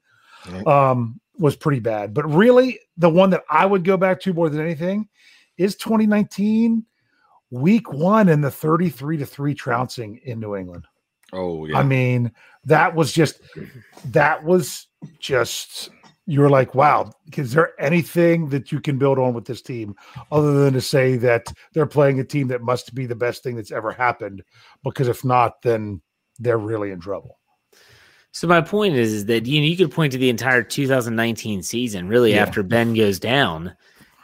Right. 0.50 0.66
um, 0.66 1.20
was 1.38 1.56
pretty 1.56 1.80
bad. 1.80 2.14
But 2.14 2.28
really, 2.32 2.78
the 2.96 3.10
one 3.10 3.30
that 3.30 3.44
I 3.50 3.66
would 3.66 3.84
go 3.84 3.96
back 3.96 4.20
to 4.20 4.32
more 4.32 4.48
than 4.48 4.60
anything 4.60 5.08
is 5.56 5.76
2019 5.76 6.84
week 7.50 7.92
one 7.92 8.28
and 8.28 8.42
the 8.42 8.50
33 8.50 9.18
to 9.18 9.26
3 9.26 9.54
trouncing 9.54 10.20
in 10.24 10.40
New 10.40 10.56
England. 10.56 10.86
Oh 11.32 11.66
yeah. 11.66 11.78
I 11.78 11.82
mean, 11.82 12.32
that 12.64 12.94
was 12.94 13.12
just 13.12 13.40
that 14.06 14.42
was 14.44 14.88
just 15.18 15.90
you 16.26 16.40
were 16.40 16.50
like, 16.50 16.74
wow, 16.74 17.10
is 17.36 17.52
there 17.52 17.72
anything 17.80 18.48
that 18.50 18.70
you 18.70 18.80
can 18.80 18.96
build 18.96 19.18
on 19.18 19.34
with 19.34 19.44
this 19.44 19.60
team 19.60 19.94
other 20.30 20.52
than 20.64 20.72
to 20.72 20.80
say 20.80 21.16
that 21.16 21.52
they're 21.72 21.86
playing 21.86 22.20
a 22.20 22.24
team 22.24 22.46
that 22.48 22.62
must 22.62 22.94
be 22.94 23.06
the 23.06 23.16
best 23.16 23.42
thing 23.42 23.56
that's 23.56 23.72
ever 23.72 23.90
happened? 23.90 24.42
Because 24.84 25.08
if 25.08 25.24
not, 25.24 25.62
then 25.62 26.00
they're 26.38 26.58
really 26.58 26.90
in 26.90 27.00
trouble. 27.00 27.38
So 28.32 28.46
my 28.48 28.60
point 28.62 28.94
is, 28.96 29.12
is 29.12 29.26
that 29.26 29.46
you 29.46 29.60
know, 29.60 29.66
you 29.66 29.76
could 29.76 29.90
point 29.92 30.12
to 30.12 30.18
the 30.18 30.30
entire 30.30 30.62
2019 30.62 31.62
season, 31.62 32.08
really, 32.08 32.32
Yeah. 32.32 32.42
after 32.42 32.62
Ben 32.62 32.94
goes 32.94 33.18
down, 33.20 33.74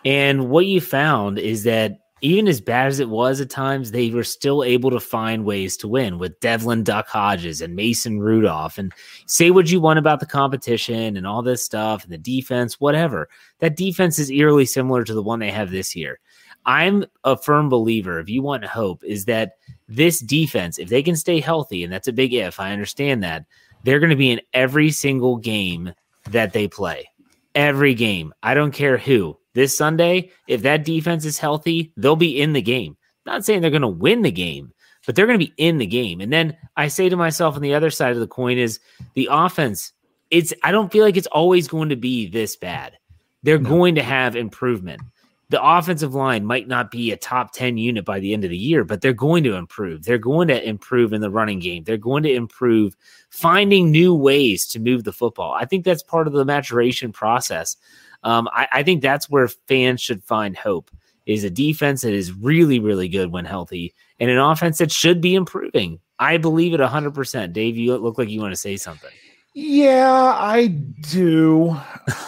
and 0.05 0.49
what 0.49 0.66
you 0.66 0.81
found 0.81 1.38
is 1.38 1.64
that 1.64 2.01
even 2.21 2.49
as 2.49 2.61
bad 2.61 2.88
as 2.88 2.99
it 2.99 3.09
was 3.11 3.40
at 3.40 3.49
times, 3.49 3.92
they 3.92 4.11
were 4.11 4.25
still 4.25 4.64
able 4.64 4.90
to 4.90 4.99
find 4.99 5.44
ways 5.44 5.77
to 5.77 5.87
win 5.87 6.18
with 6.18 6.40
Devlin 6.40 6.83
Duck 6.83 7.07
Hodges 7.07 7.61
and 7.61 7.77
Mason 7.77 8.18
Rudolph. 8.18 8.77
And 8.77 8.92
say 9.27 9.53
what 9.53 9.71
you 9.71 9.81
want 9.81 10.01
about 10.01 10.18
the 10.18 10.27
competition 10.27 11.16
and 11.16 11.27
all 11.27 11.42
this 11.42 11.64
stuff 11.64 12.03
and 12.03 12.12
the 12.12 12.18
defense, 12.18 12.81
whatever. 12.81 13.29
That 13.61 13.77
defense 13.77 14.18
is 14.18 14.31
eerily 14.33 14.66
similar 14.66 15.05
to 15.05 15.14
the 15.14 15.23
one 15.23 15.38
they 15.38 15.53
have 15.53 15.71
this 15.71 15.94
year. 15.94 16.18
I'm 16.66 17.05
a 17.23 17.37
firm 17.37 17.68
believer, 17.68 18.18
if 18.18 18.29
you 18.29 18.42
want 18.42 18.64
hope, 18.64 19.05
is 19.05 19.27
that 19.27 19.53
this 19.87 20.18
defense, 20.18 20.79
if 20.79 20.88
they 20.88 21.05
can 21.05 21.14
stay 21.14 21.38
healthy, 21.38 21.85
and 21.85 21.92
that's 21.92 22.09
a 22.09 22.12
big 22.12 22.35
if, 22.35 22.59
I 22.59 22.73
understand 22.73 23.23
that, 23.23 23.44
they're 23.85 24.01
going 24.01 24.11
to 24.11 24.17
be 24.17 24.31
in 24.31 24.41
every 24.53 24.91
single 24.91 25.37
game 25.37 25.93
that 26.31 26.53
they 26.53 26.69
play. 26.69 27.09
Every 27.55 27.95
game. 27.95 28.33
I 28.43 28.55
don't 28.55 28.73
care 28.73 28.99
who. 28.99 29.38
This 29.55 29.77
Sunday, 29.77 30.31
if 30.47 30.62
that 30.62 30.85
defense 30.85 31.25
is 31.25 31.38
healthy, 31.38 31.93
they'll 31.97 32.17
be 32.17 32.41
in 32.41 32.53
the 32.53 32.62
game. 32.62 32.97
Not 33.27 33.45
saying 33.45 33.61
they're 33.61 33.71
going 33.71 33.83
to 33.83 33.88
win 33.88 34.23
the 34.23 34.31
game, 34.31 34.73
but 35.05 35.17
they're 35.17 35.27
going 35.27 35.38
to 35.38 35.45
be 35.45 35.55
in 35.57 35.79
the 35.79 35.87
game. 35.87 36.21
And 36.21 36.33
then 36.33 36.57
I 36.77 36.88
say 36.88 37.09
to 37.09 37.17
myself 37.17 37.57
on 37.57 37.62
the 37.62 37.75
other 37.75 37.91
side 37.91 38.12
of 38.12 38.21
the 38.21 38.27
coin 38.27 38.59
is 38.59 38.79
the 39.14 39.29
offense. 39.31 39.93
It's 40.31 40.53
I 40.62 40.71
don't 40.71 40.93
feel 40.93 41.05
like 41.05 41.17
it's 41.17 41.27
always 41.29 41.67
going 41.67 41.88
to 41.88 41.97
be 41.97 42.29
this 42.29 42.57
bad. 42.57 42.99
They're 43.43 43.59
going 43.59 43.95
to 43.95 44.03
have 44.03 44.37
improvement. 44.37 45.01
The 45.50 45.62
offensive 45.62 46.14
line 46.14 46.44
might 46.44 46.68
not 46.68 46.90
be 46.90 47.11
a 47.11 47.16
top 47.16 47.52
10 47.52 47.78
unit 47.78 48.04
by 48.04 48.20
the 48.20 48.34
end 48.34 48.44
of 48.44 48.50
the 48.50 48.56
year, 48.56 48.84
but 48.84 49.00
they're 49.00 49.14
going 49.14 49.44
to 49.44 49.54
improve. 49.54 50.04
They're 50.04 50.18
going 50.18 50.48
to 50.48 50.68
improve 50.68 51.14
in 51.14 51.22
the 51.22 51.30
running 51.30 51.58
game. 51.58 51.84
They're 51.84 51.96
going 51.96 52.22
to 52.24 52.34
improve 52.34 52.94
finding 53.30 53.90
new 53.90 54.14
ways 54.14 54.66
to 54.68 54.78
move 54.78 55.04
the 55.04 55.12
football. 55.12 55.54
I 55.54 55.64
think 55.64 55.84
that's 55.84 56.02
part 56.02 56.26
of 56.26 56.34
the 56.34 56.44
maturation 56.44 57.12
process. 57.12 57.76
Um, 58.24 58.48
I, 58.52 58.68
I 58.72 58.82
think 58.82 59.00
that's 59.00 59.30
where 59.30 59.48
fans 59.48 60.02
should 60.02 60.22
find 60.22 60.56
hope 60.56 60.90
is 61.24 61.44
a 61.44 61.50
defense 61.50 62.02
that 62.02 62.14
is 62.14 62.32
really, 62.32 62.80
really 62.80 63.08
good 63.08 63.30
when 63.30 63.44
healthy 63.44 63.94
and 64.18 64.30
an 64.30 64.38
offense 64.38 64.78
that 64.78 64.92
should 64.92 65.20
be 65.20 65.34
improving. 65.34 66.00
I 66.18 66.37
believe 66.37 66.74
it 66.74 66.80
100%. 66.80 67.52
Dave, 67.52 67.76
you 67.76 67.96
look 67.96 68.18
like 68.18 68.28
you 68.28 68.40
want 68.40 68.52
to 68.52 68.56
say 68.56 68.76
something. 68.76 69.11
Yeah, 69.54 70.34
I 70.37 70.66
do. 70.68 71.76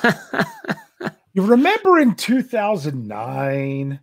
you 1.32 1.42
remember 1.42 1.98
in 1.98 2.14
2009, 2.14 4.00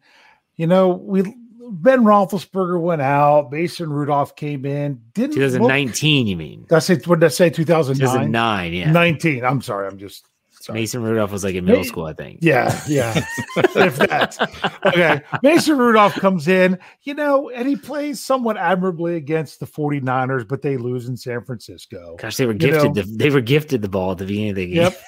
you 0.55 0.67
know, 0.67 0.89
we 0.89 1.23
Ben 1.69 1.99
Roethlisberger 2.05 2.79
went 2.79 3.01
out, 3.01 3.51
Mason 3.51 3.89
Rudolph 3.91 4.35
came 4.35 4.65
in. 4.65 5.01
Didn't 5.13 5.35
look- 5.35 5.51
2019, 5.51 6.27
you 6.27 6.37
mean? 6.37 6.61
Did 6.69 6.75
I 6.75 6.79
say 6.79 6.95
what 7.05 7.19
did 7.19 7.25
I 7.25 7.29
say? 7.29 7.49
2009? 7.49 8.07
2009, 8.31 8.73
yeah. 8.73 8.91
19. 8.91 9.43
I'm 9.43 9.61
sorry. 9.61 9.87
I'm 9.87 9.97
just 9.97 10.25
sorry. 10.61 10.79
Mason 10.79 11.03
Rudolph 11.03 11.31
was 11.31 11.43
like 11.43 11.55
in 11.55 11.65
middle 11.65 11.83
school, 11.83 12.05
I 12.05 12.13
think. 12.13 12.39
Yeah, 12.41 12.79
yeah. 12.87 13.21
if 13.57 13.97
that. 13.97 14.79
Okay. 14.85 15.21
Mason 15.43 15.77
Rudolph 15.77 16.13
comes 16.15 16.47
in, 16.47 16.79
you 17.03 17.13
know, 17.13 17.49
and 17.49 17.67
he 17.67 17.75
plays 17.75 18.21
somewhat 18.21 18.55
admirably 18.55 19.15
against 19.17 19.59
the 19.59 19.67
49ers, 19.67 20.47
but 20.47 20.61
they 20.61 20.77
lose 20.77 21.09
in 21.09 21.17
San 21.17 21.43
Francisco. 21.43 22.15
Gosh, 22.17 22.37
they 22.37 22.45
were 22.45 22.53
You 22.53 22.59
gifted. 22.59 22.95
know- 22.95 23.01
the, 23.01 23.15
they 23.17 23.29
were 23.29 23.41
gifted 23.41 23.81
the 23.81 23.89
ball 23.89 24.11
at 24.13 24.19
the 24.19 24.25
beginning 24.25 24.51
of 24.51 24.55
the 24.55 24.65
game. 24.67 24.75
Yep. 24.83 25.01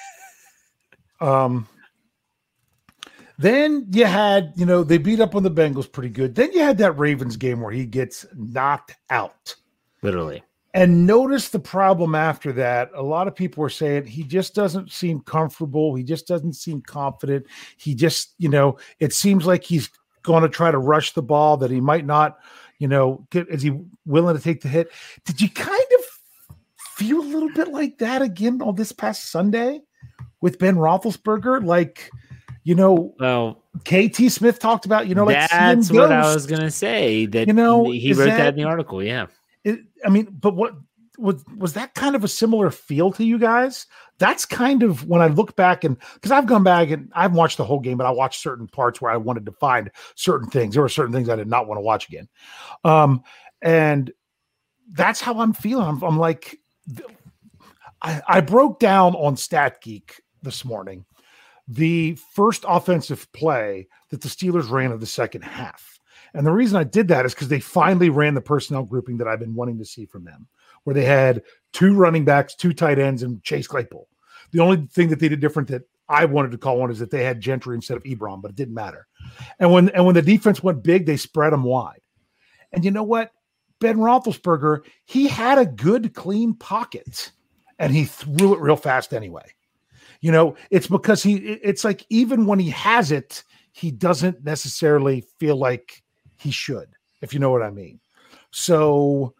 Um 1.22 1.66
then 3.40 3.86
you 3.90 4.04
had, 4.04 4.52
you 4.54 4.66
know, 4.66 4.84
they 4.84 4.98
beat 4.98 5.18
up 5.18 5.34
on 5.34 5.42
the 5.42 5.50
Bengals 5.50 5.90
pretty 5.90 6.10
good. 6.10 6.34
Then 6.34 6.52
you 6.52 6.60
had 6.60 6.76
that 6.76 6.98
Ravens 6.98 7.38
game 7.38 7.62
where 7.62 7.72
he 7.72 7.86
gets 7.86 8.26
knocked 8.34 8.96
out. 9.08 9.54
Literally. 10.02 10.42
And 10.74 11.06
notice 11.06 11.48
the 11.48 11.58
problem 11.58 12.14
after 12.14 12.52
that. 12.52 12.90
A 12.94 13.02
lot 13.02 13.26
of 13.26 13.34
people 13.34 13.62
were 13.62 13.70
saying 13.70 14.04
he 14.04 14.24
just 14.24 14.54
doesn't 14.54 14.92
seem 14.92 15.20
comfortable. 15.20 15.94
He 15.94 16.04
just 16.04 16.28
doesn't 16.28 16.52
seem 16.52 16.82
confident. 16.82 17.46
He 17.78 17.94
just, 17.94 18.34
you 18.36 18.50
know, 18.50 18.76
it 18.98 19.14
seems 19.14 19.46
like 19.46 19.64
he's 19.64 19.88
going 20.22 20.42
to 20.42 20.48
try 20.50 20.70
to 20.70 20.78
rush 20.78 21.12
the 21.14 21.22
ball, 21.22 21.56
that 21.56 21.70
he 21.70 21.80
might 21.80 22.04
not, 22.04 22.40
you 22.78 22.88
know, 22.88 23.26
get, 23.30 23.48
is 23.48 23.62
he 23.62 23.80
willing 24.04 24.36
to 24.36 24.42
take 24.42 24.60
the 24.60 24.68
hit? 24.68 24.90
Did 25.24 25.40
you 25.40 25.48
kind 25.48 25.86
of 25.98 26.04
feel 26.76 27.20
a 27.20 27.22
little 27.22 27.52
bit 27.54 27.68
like 27.68 27.96
that 27.98 28.20
again 28.20 28.60
on 28.60 28.74
this 28.74 28.92
past 28.92 29.30
Sunday 29.30 29.80
with 30.42 30.58
Ben 30.58 30.76
Roethlisberger? 30.76 31.64
Like, 31.64 32.10
you 32.70 32.76
know, 32.76 33.12
Well, 33.18 33.64
KT 33.84 34.30
Smith 34.30 34.60
talked 34.60 34.86
about, 34.86 35.08
you 35.08 35.14
know, 35.16 35.24
like 35.24 35.50
that's 35.50 35.90
what 35.90 36.12
I 36.12 36.32
was 36.32 36.46
gonna 36.46 36.70
say. 36.70 37.26
That 37.26 37.48
You 37.48 37.52
know, 37.52 37.90
he 37.90 38.12
wrote 38.12 38.26
that, 38.26 38.36
that- 38.36 38.48
in 38.50 38.54
the 38.54 38.62
article. 38.62 39.02
Yeah. 39.02 39.26
it, 39.64 39.80
I 40.06 40.08
mean, 40.08 40.28
but 40.40 40.54
what 40.54 40.76
was 41.18 41.44
was 41.56 41.72
that 41.72 41.94
kind 41.94 42.14
of 42.14 42.22
a 42.22 42.28
similar 42.28 42.70
feel 42.70 43.10
to 43.14 43.24
you 43.24 43.40
guys? 43.40 43.88
That's 44.18 44.46
kind 44.46 44.84
of 44.84 45.04
when 45.08 45.20
I 45.20 45.26
look 45.26 45.56
back 45.56 45.82
and 45.82 45.96
because 46.14 46.30
I've 46.30 46.46
gone 46.46 46.62
back 46.62 46.90
and 46.90 47.10
I've 47.12 47.32
watched 47.32 47.56
the 47.56 47.64
whole 47.64 47.80
game, 47.80 47.98
but 47.98 48.06
I 48.06 48.12
watched 48.12 48.40
certain 48.40 48.68
parts 48.68 49.00
where 49.00 49.10
I 49.10 49.16
wanted 49.16 49.46
to 49.46 49.52
find 49.52 49.90
certain 50.14 50.48
things. 50.48 50.74
There 50.74 50.82
were 50.84 50.88
certain 50.88 51.12
things 51.12 51.28
I 51.28 51.34
did 51.34 51.48
not 51.48 51.66
want 51.66 51.78
to 51.78 51.82
watch 51.82 52.06
again, 52.06 52.28
um, 52.84 53.24
and 53.62 54.12
that's 54.92 55.20
how 55.20 55.40
I'm 55.40 55.54
feeling. 55.54 55.88
I'm, 55.88 56.00
I'm 56.04 56.18
like, 56.20 56.56
I, 58.00 58.22
I 58.28 58.40
broke 58.40 58.78
down 58.78 59.16
on 59.16 59.36
Stat 59.36 59.82
Geek 59.82 60.22
this 60.42 60.64
morning 60.64 61.04
the 61.70 62.16
first 62.34 62.64
offensive 62.66 63.30
play 63.32 63.86
that 64.10 64.20
the 64.20 64.28
Steelers 64.28 64.70
ran 64.70 64.90
of 64.90 64.98
the 64.98 65.06
second 65.06 65.42
half. 65.42 66.00
And 66.34 66.44
the 66.44 66.52
reason 66.52 66.76
I 66.76 66.84
did 66.84 67.08
that 67.08 67.24
is 67.24 67.32
because 67.32 67.48
they 67.48 67.60
finally 67.60 68.10
ran 68.10 68.34
the 68.34 68.40
personnel 68.40 68.82
grouping 68.82 69.18
that 69.18 69.28
I've 69.28 69.38
been 69.38 69.54
wanting 69.54 69.78
to 69.78 69.84
see 69.84 70.04
from 70.04 70.24
them, 70.24 70.48
where 70.82 70.94
they 70.94 71.04
had 71.04 71.42
two 71.72 71.94
running 71.94 72.24
backs, 72.24 72.56
two 72.56 72.72
tight 72.72 72.98
ends, 72.98 73.22
and 73.22 73.42
Chase 73.44 73.68
Claypool. 73.68 74.08
The 74.50 74.60
only 74.60 74.88
thing 74.90 75.08
that 75.08 75.20
they 75.20 75.28
did 75.28 75.38
different 75.38 75.68
that 75.68 75.82
I 76.08 76.24
wanted 76.24 76.50
to 76.50 76.58
call 76.58 76.82
on 76.82 76.90
is 76.90 76.98
that 76.98 77.12
they 77.12 77.22
had 77.22 77.40
Gentry 77.40 77.76
instead 77.76 77.96
of 77.96 78.02
Ebron, 78.02 78.42
but 78.42 78.50
it 78.50 78.56
didn't 78.56 78.74
matter. 78.74 79.06
And 79.60 79.72
when 79.72 79.90
and 79.90 80.04
when 80.04 80.16
the 80.16 80.22
defense 80.22 80.62
went 80.62 80.82
big, 80.82 81.06
they 81.06 81.16
spread 81.16 81.52
them 81.52 81.62
wide. 81.62 82.00
And 82.72 82.84
you 82.84 82.90
know 82.90 83.04
what? 83.04 83.30
Ben 83.80 83.96
Roethlisberger, 83.96 84.80
he 85.04 85.28
had 85.28 85.58
a 85.58 85.66
good, 85.66 86.14
clean 86.14 86.54
pocket, 86.54 87.30
and 87.78 87.92
he 87.92 88.04
threw 88.04 88.54
it 88.54 88.60
real 88.60 88.76
fast 88.76 89.14
anyway. 89.14 89.54
You 90.20 90.32
know, 90.32 90.56
it's 90.70 90.86
because 90.86 91.22
he. 91.22 91.36
It's 91.36 91.84
like 91.84 92.04
even 92.10 92.46
when 92.46 92.58
he 92.58 92.70
has 92.70 93.10
it, 93.10 93.42
he 93.72 93.90
doesn't 93.90 94.44
necessarily 94.44 95.24
feel 95.38 95.56
like 95.56 96.02
he 96.38 96.50
should, 96.50 96.88
if 97.22 97.32
you 97.32 97.40
know 97.40 97.50
what 97.50 97.62
I 97.62 97.70
mean. 97.70 98.00
So 98.50 99.34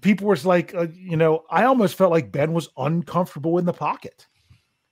people 0.00 0.28
was 0.28 0.46
like, 0.46 0.74
uh, 0.74 0.86
you 0.94 1.16
know, 1.16 1.44
I 1.50 1.64
almost 1.64 1.96
felt 1.96 2.12
like 2.12 2.32
Ben 2.32 2.52
was 2.52 2.68
uncomfortable 2.76 3.58
in 3.58 3.64
the 3.64 3.72
pocket. 3.72 4.26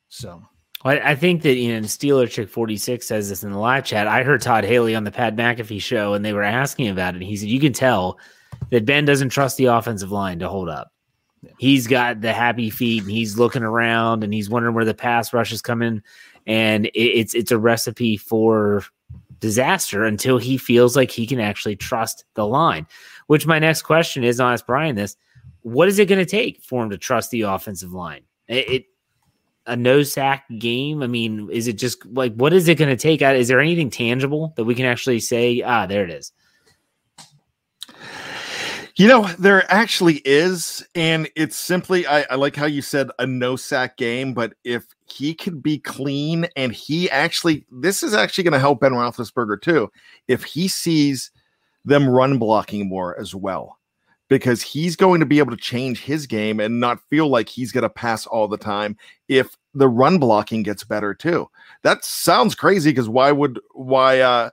So 0.09 0.43
I 0.85 1.13
I 1.13 1.15
think 1.15 1.43
that 1.43 1.55
you 1.55 1.73
know 1.73 1.81
Steeler 1.87 2.31
Chick 2.31 2.49
forty 2.49 2.77
six 2.77 3.07
says 3.07 3.29
this 3.29 3.45
in 3.45 3.53
the 3.53 3.59
live 3.59 3.85
chat. 3.85 4.09
I 4.09 4.23
heard 4.23 4.41
Todd 4.41 4.65
Haley 4.65 4.95
on 4.95 5.05
the 5.05 5.13
Pat 5.13 5.37
McAfee 5.37 5.81
show, 5.81 6.15
and 6.15 6.25
they 6.25 6.33
were 6.33 6.43
asking 6.43 6.89
about 6.89 7.17
it. 7.17 7.23
He 7.23 7.37
said 7.37 7.49
you 7.49 7.61
can 7.61 7.73
tell 7.73 8.19
that 8.71 8.87
Ben 8.87 9.05
doesn't 9.05 9.31
trust 9.31 9.57
the 9.57 9.67
offensive 9.67 10.13
line 10.13 10.39
to 10.39 10.49
hold 10.49 10.69
up. 10.69 10.93
He's 11.59 11.87
got 11.87 12.21
the 12.21 12.33
happy 12.33 12.71
feet, 12.71 13.03
and 13.03 13.11
he's 13.11 13.39
looking 13.39 13.63
around, 13.63 14.25
and 14.25 14.33
he's 14.33 14.51
wondering 14.51 14.75
where 14.75 14.85
the 14.85 14.95
pass 14.95 15.33
rush 15.33 15.53
is 15.53 15.63
coming, 15.63 16.03
and 16.47 16.87
it, 16.87 16.99
it's 16.99 17.35
it's 17.35 17.51
a 17.51 17.59
recipe 17.59 18.17
for 18.17 18.85
disaster 19.41 20.05
until 20.05 20.39
he 20.39 20.57
feels 20.57 20.97
like 20.97 21.11
he 21.11 21.27
can 21.27 21.41
actually 21.41 21.77
trust 21.77 22.25
the 22.35 22.47
line. 22.47 22.87
Which 23.27 23.47
my 23.47 23.59
next 23.59 23.83
question 23.83 24.25
is, 24.25 24.41
I'll 24.41 24.53
ask 24.53 24.67
Brian 24.67 24.97
this: 24.97 25.17
What 25.63 25.89
is 25.89 25.99
it 25.99 26.09
going 26.09 26.25
to 26.25 26.31
take 26.31 26.63
for 26.63 26.83
him 26.83 26.91
to 26.91 26.99
trust 26.99 27.31
the 27.31 27.43
offensive 27.43 27.93
line? 27.93 28.23
It, 28.49 28.69
it 28.69 28.85
a 29.67 29.77
no 29.77 30.03
sack 30.03 30.45
game? 30.59 31.03
I 31.03 31.07
mean, 31.07 31.49
is 31.51 31.69
it 31.69 31.75
just 31.75 32.05
like 32.07 32.35
what 32.35 32.53
is 32.53 32.69
it 32.69 32.79
going 32.79 32.91
to 32.91 32.97
take? 32.97 33.23
Is 33.23 33.49
there 33.49 33.61
anything 33.61 33.91
tangible 33.91 34.53
that 34.57 34.65
we 34.65 34.75
can 34.75 34.87
actually 34.87 35.21
say? 35.21 35.63
Ah, 35.63 35.87
there 35.87 36.05
it 36.05 36.11
is. 36.11 36.33
You 38.97 39.09
know, 39.09 39.27
there 39.39 39.71
actually 39.71 40.23
is, 40.25 40.83
and 40.95 41.29
it's 41.37 41.57
simply 41.57 42.07
I, 42.07 42.23
I 42.31 42.37
like 42.37 42.57
how 42.57 42.65
you 42.65 42.81
said 42.81 43.11
a 43.19 43.27
no 43.27 43.55
sack 43.55 43.99
game, 43.99 44.33
but 44.33 44.55
if 44.65 44.87
he 45.07 45.35
could 45.35 45.63
be 45.63 45.79
clean 45.79 46.49
and 46.57 46.73
he 46.73 47.11
actually 47.11 47.67
this 47.71 48.03
is 48.03 48.15
actually 48.15 48.45
going 48.45 48.53
to 48.53 48.59
help 48.59 48.81
Ben 48.81 48.93
Roethlisberger 48.93 49.61
too. 49.61 49.91
If 50.29 50.45
he 50.45 50.67
sees 50.67 51.31
them 51.85 52.09
run 52.09 52.39
blocking 52.39 52.89
more 52.89 53.21
as 53.21 53.35
well, 53.35 53.79
because 54.29 54.63
he's 54.63 54.97
going 54.97 55.21
to 55.21 55.27
be 55.27 55.41
able 55.41 55.51
to 55.55 55.63
change 55.63 56.01
his 56.03 56.27
game 56.27 56.59
and 56.59 56.81
not 56.81 56.99
feel 57.11 57.29
like 57.29 57.51
he's 57.51 57.73
going 57.73 57.83
to 57.83 57.91
pass 57.91 58.27
all 58.27 58.49
the 58.49 58.57
time 58.57 58.97
if 59.29 59.59
the 59.75 59.89
run 59.89 60.17
blocking 60.19 60.63
gets 60.63 60.85
better 60.85 61.13
too. 61.13 61.47
that 61.83 62.03
sounds 62.03 62.55
crazy 62.55 62.93
because 62.93 63.11
why 63.11 63.31
would 63.31 63.61
why 63.75 64.21
uh 64.21 64.49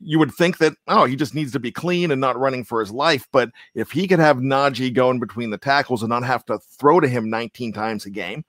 you 0.00 0.18
would 0.18 0.32
think 0.32 0.58
that 0.58 0.74
oh 0.88 1.04
he 1.04 1.16
just 1.16 1.34
needs 1.34 1.52
to 1.52 1.60
be 1.60 1.72
clean 1.72 2.10
and 2.10 2.20
not 2.20 2.38
running 2.38 2.64
for 2.64 2.80
his 2.80 2.90
life 2.90 3.26
but 3.32 3.50
if 3.74 3.90
he 3.90 4.06
could 4.06 4.18
have 4.18 4.38
Najee 4.38 4.92
going 4.92 5.20
between 5.20 5.50
the 5.50 5.58
tackles 5.58 6.02
and 6.02 6.10
not 6.10 6.24
have 6.24 6.44
to 6.46 6.58
throw 6.58 7.00
to 7.00 7.08
him 7.08 7.30
19 7.30 7.72
times 7.72 8.06
a 8.06 8.10
game 8.10 8.44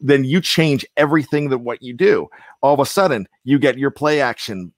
then 0.00 0.24
you 0.24 0.40
change 0.40 0.84
everything 0.96 1.48
that 1.50 1.58
what 1.58 1.82
you 1.82 1.92
do. 1.94 2.28
All 2.60 2.74
of 2.74 2.80
a 2.80 2.86
sudden 2.86 3.28
you 3.44 3.58
get 3.58 3.78
your 3.78 3.90
play 3.90 4.20
action 4.20 4.72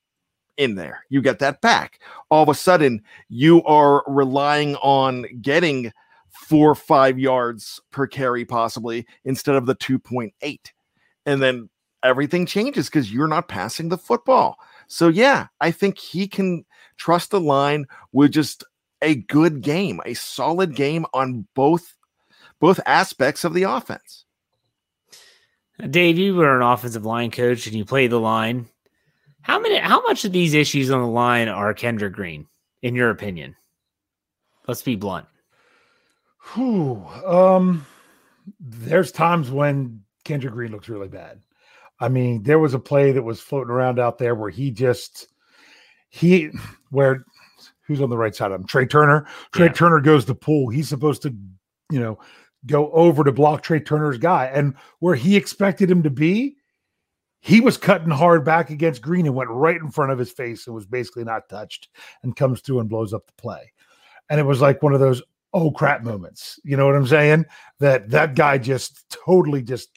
in 0.56 0.74
there. 0.74 1.04
You 1.08 1.22
get 1.22 1.38
that 1.38 1.60
back. 1.60 2.00
All 2.30 2.42
of 2.42 2.48
a 2.48 2.54
sudden 2.54 3.02
you 3.28 3.62
are 3.64 4.04
relying 4.06 4.76
on 4.76 5.26
getting 5.40 5.92
four 6.30 6.70
or 6.70 6.74
five 6.74 7.18
yards 7.18 7.80
per 7.90 8.06
carry 8.06 8.44
possibly 8.44 9.06
instead 9.24 9.54
of 9.54 9.66
the 9.66 9.74
2.8 9.74 10.58
and 11.26 11.42
then 11.42 11.68
everything 12.04 12.46
changes 12.46 12.86
because 12.86 13.12
you're 13.12 13.26
not 13.26 13.48
passing 13.48 13.88
the 13.88 13.98
football 13.98 14.56
so 14.88 15.08
yeah, 15.08 15.46
I 15.60 15.70
think 15.70 15.98
he 15.98 16.26
can 16.26 16.64
trust 16.96 17.30
the 17.30 17.40
line 17.40 17.86
with 18.12 18.32
just 18.32 18.64
a 19.02 19.14
good 19.14 19.60
game, 19.60 20.00
a 20.04 20.14
solid 20.14 20.74
game 20.74 21.06
on 21.14 21.46
both 21.54 21.94
both 22.58 22.80
aspects 22.86 23.44
of 23.44 23.54
the 23.54 23.62
offense. 23.62 24.24
Dave, 25.90 26.18
you 26.18 26.34
were 26.34 26.56
an 26.56 26.66
offensive 26.66 27.06
line 27.06 27.30
coach 27.30 27.66
and 27.66 27.76
you 27.76 27.84
play 27.84 28.08
the 28.08 28.18
line. 28.18 28.68
How 29.42 29.60
many 29.60 29.78
how 29.78 30.02
much 30.02 30.24
of 30.24 30.32
these 30.32 30.54
issues 30.54 30.90
on 30.90 31.00
the 31.00 31.06
line 31.06 31.48
are 31.48 31.72
Kendrick 31.72 32.14
Green, 32.14 32.46
in 32.82 32.94
your 32.94 33.10
opinion? 33.10 33.54
Let's 34.66 34.82
be 34.82 34.96
blunt. 34.96 35.26
Whew. 36.54 37.04
Um, 37.24 37.86
there's 38.58 39.12
times 39.12 39.50
when 39.50 40.02
Kendrick 40.24 40.54
Green 40.54 40.72
looks 40.72 40.88
really 40.88 41.08
bad. 41.08 41.40
I 42.00 42.08
mean, 42.08 42.42
there 42.42 42.58
was 42.58 42.74
a 42.74 42.78
play 42.78 43.12
that 43.12 43.22
was 43.22 43.40
floating 43.40 43.72
around 43.72 43.98
out 43.98 44.18
there 44.18 44.34
where 44.34 44.50
he 44.50 44.70
just 44.70 45.28
he 46.08 46.50
where 46.90 47.24
who's 47.82 48.00
on 48.00 48.10
the 48.10 48.18
right 48.18 48.34
side 48.34 48.52
of 48.52 48.60
him? 48.60 48.66
Trai 48.66 48.88
Turner. 48.88 49.26
Trai 49.52 49.66
Yeah. 49.66 49.72
Turner 49.72 50.00
goes 50.00 50.24
to 50.26 50.34
pull. 50.34 50.68
He's 50.68 50.88
supposed 50.88 51.22
to, 51.22 51.34
you 51.90 51.98
know, 51.98 52.18
go 52.66 52.90
over 52.92 53.24
to 53.24 53.32
block 53.32 53.64
Trai 53.64 53.84
Turner's 53.84 54.18
guy. 54.18 54.50
And 54.52 54.74
where 54.98 55.14
he 55.14 55.36
expected 55.36 55.90
him 55.90 56.02
to 56.02 56.10
be, 56.10 56.56
he 57.40 57.60
was 57.60 57.78
cutting 57.78 58.10
hard 58.10 58.44
back 58.44 58.68
against 58.70 59.00
Green 59.00 59.26
and 59.26 59.34
went 59.34 59.50
right 59.50 59.76
in 59.80 59.90
front 59.90 60.12
of 60.12 60.18
his 60.18 60.30
face 60.30 60.66
and 60.66 60.74
was 60.74 60.86
basically 60.86 61.24
not 61.24 61.48
touched 61.48 61.88
and 62.22 62.36
comes 62.36 62.60
through 62.60 62.80
and 62.80 62.90
blows 62.90 63.14
up 63.14 63.26
the 63.26 63.32
play. 63.40 63.72
And 64.28 64.38
it 64.38 64.44
was 64.44 64.60
like 64.60 64.82
one 64.82 64.92
of 64.92 65.00
those 65.00 65.22
oh 65.54 65.70
crap 65.70 66.02
moments. 66.02 66.60
You 66.64 66.76
know 66.76 66.84
what 66.84 66.96
I'm 66.96 67.06
saying? 67.06 67.46
That 67.80 68.10
that 68.10 68.34
guy 68.34 68.58
just 68.58 69.08
totally 69.24 69.62
just 69.62 69.88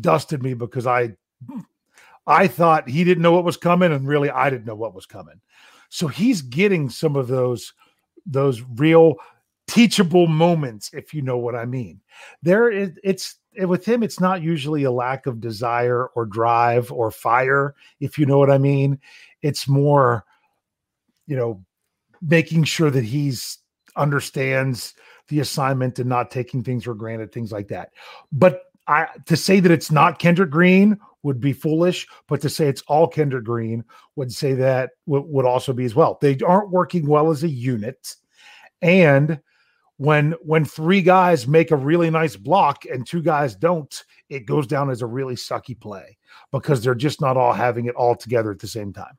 dusted 0.00 0.42
me 0.42 0.52
because 0.52 0.86
I 0.86 1.12
I 2.26 2.46
thought 2.46 2.88
he 2.88 3.04
didn't 3.04 3.22
know 3.22 3.32
what 3.32 3.44
was 3.44 3.56
coming 3.56 3.92
and 3.92 4.08
really 4.08 4.30
I 4.30 4.50
didn't 4.50 4.66
know 4.66 4.74
what 4.74 4.94
was 4.94 5.06
coming. 5.06 5.40
So 5.88 6.08
he's 6.08 6.42
getting 6.42 6.88
some 6.88 7.16
of 7.16 7.28
those 7.28 7.72
those 8.26 8.62
real 8.76 9.16
teachable 9.66 10.26
moments 10.26 10.90
if 10.92 11.12
you 11.12 11.22
know 11.22 11.38
what 11.38 11.54
I 11.54 11.64
mean. 11.64 12.00
There 12.42 12.70
is 12.70 12.90
it's 13.02 13.36
with 13.62 13.84
him 13.84 14.02
it's 14.02 14.20
not 14.20 14.42
usually 14.42 14.84
a 14.84 14.90
lack 14.90 15.26
of 15.26 15.40
desire 15.40 16.06
or 16.08 16.26
drive 16.26 16.90
or 16.90 17.10
fire 17.10 17.74
if 18.00 18.18
you 18.18 18.26
know 18.26 18.38
what 18.38 18.50
I 18.50 18.58
mean. 18.58 18.98
It's 19.42 19.68
more 19.68 20.24
you 21.26 21.36
know 21.36 21.64
making 22.22 22.64
sure 22.64 22.90
that 22.90 23.04
he's 23.04 23.58
understands 23.96 24.94
the 25.28 25.40
assignment 25.40 25.98
and 25.98 26.08
not 26.08 26.30
taking 26.30 26.62
things 26.62 26.84
for 26.84 26.94
granted 26.94 27.32
things 27.32 27.52
like 27.52 27.68
that. 27.68 27.90
But 28.32 28.62
I 28.86 29.08
to 29.26 29.36
say 29.36 29.60
that 29.60 29.72
it's 29.72 29.90
not 29.90 30.18
Kendrick 30.18 30.50
Green 30.50 30.98
would 31.22 31.40
be 31.40 31.52
foolish, 31.52 32.06
but 32.28 32.40
to 32.42 32.50
say 32.50 32.68
it's 32.68 32.82
all 32.82 33.08
Kendrick 33.08 33.44
Green 33.44 33.82
would 34.16 34.32
say 34.32 34.52
that 34.54 34.90
would, 35.06 35.22
would 35.22 35.46
also 35.46 35.72
be 35.72 35.84
as 35.84 35.94
well. 35.94 36.18
They 36.20 36.38
aren't 36.46 36.70
working 36.70 37.06
well 37.06 37.30
as 37.30 37.42
a 37.42 37.48
unit. 37.48 38.14
And 38.82 39.40
when 39.96 40.32
when 40.42 40.64
three 40.64 41.00
guys 41.00 41.46
make 41.46 41.70
a 41.70 41.76
really 41.76 42.10
nice 42.10 42.36
block 42.36 42.84
and 42.84 43.06
two 43.06 43.22
guys 43.22 43.54
don't, 43.54 44.04
it 44.28 44.40
goes 44.46 44.66
down 44.66 44.90
as 44.90 45.00
a 45.02 45.06
really 45.06 45.36
sucky 45.36 45.78
play 45.78 46.18
because 46.50 46.82
they're 46.82 46.94
just 46.94 47.20
not 47.20 47.36
all 47.36 47.52
having 47.52 47.86
it 47.86 47.94
all 47.94 48.14
together 48.16 48.50
at 48.50 48.58
the 48.58 48.66
same 48.66 48.92
time. 48.92 49.16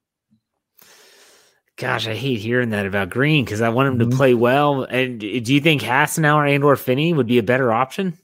Gosh, 1.78 2.08
I 2.08 2.14
hate 2.14 2.40
hearing 2.40 2.70
that 2.70 2.86
about 2.86 3.10
Green 3.10 3.44
because 3.44 3.62
I 3.62 3.70
want 3.70 3.90
him 3.90 4.00
to 4.00 4.06
Mhm. 4.06 4.16
play 4.16 4.34
well. 4.34 4.84
And 4.84 5.20
do 5.20 5.28
you 5.54 5.60
think 5.60 5.82
Hassenauer 5.82 6.54
and 6.54 6.64
or 6.64 6.76
Finney 6.78 7.14
would 7.14 7.28
be 7.28 7.38
a 7.38 7.44
better 7.44 7.72
option? 7.74 8.18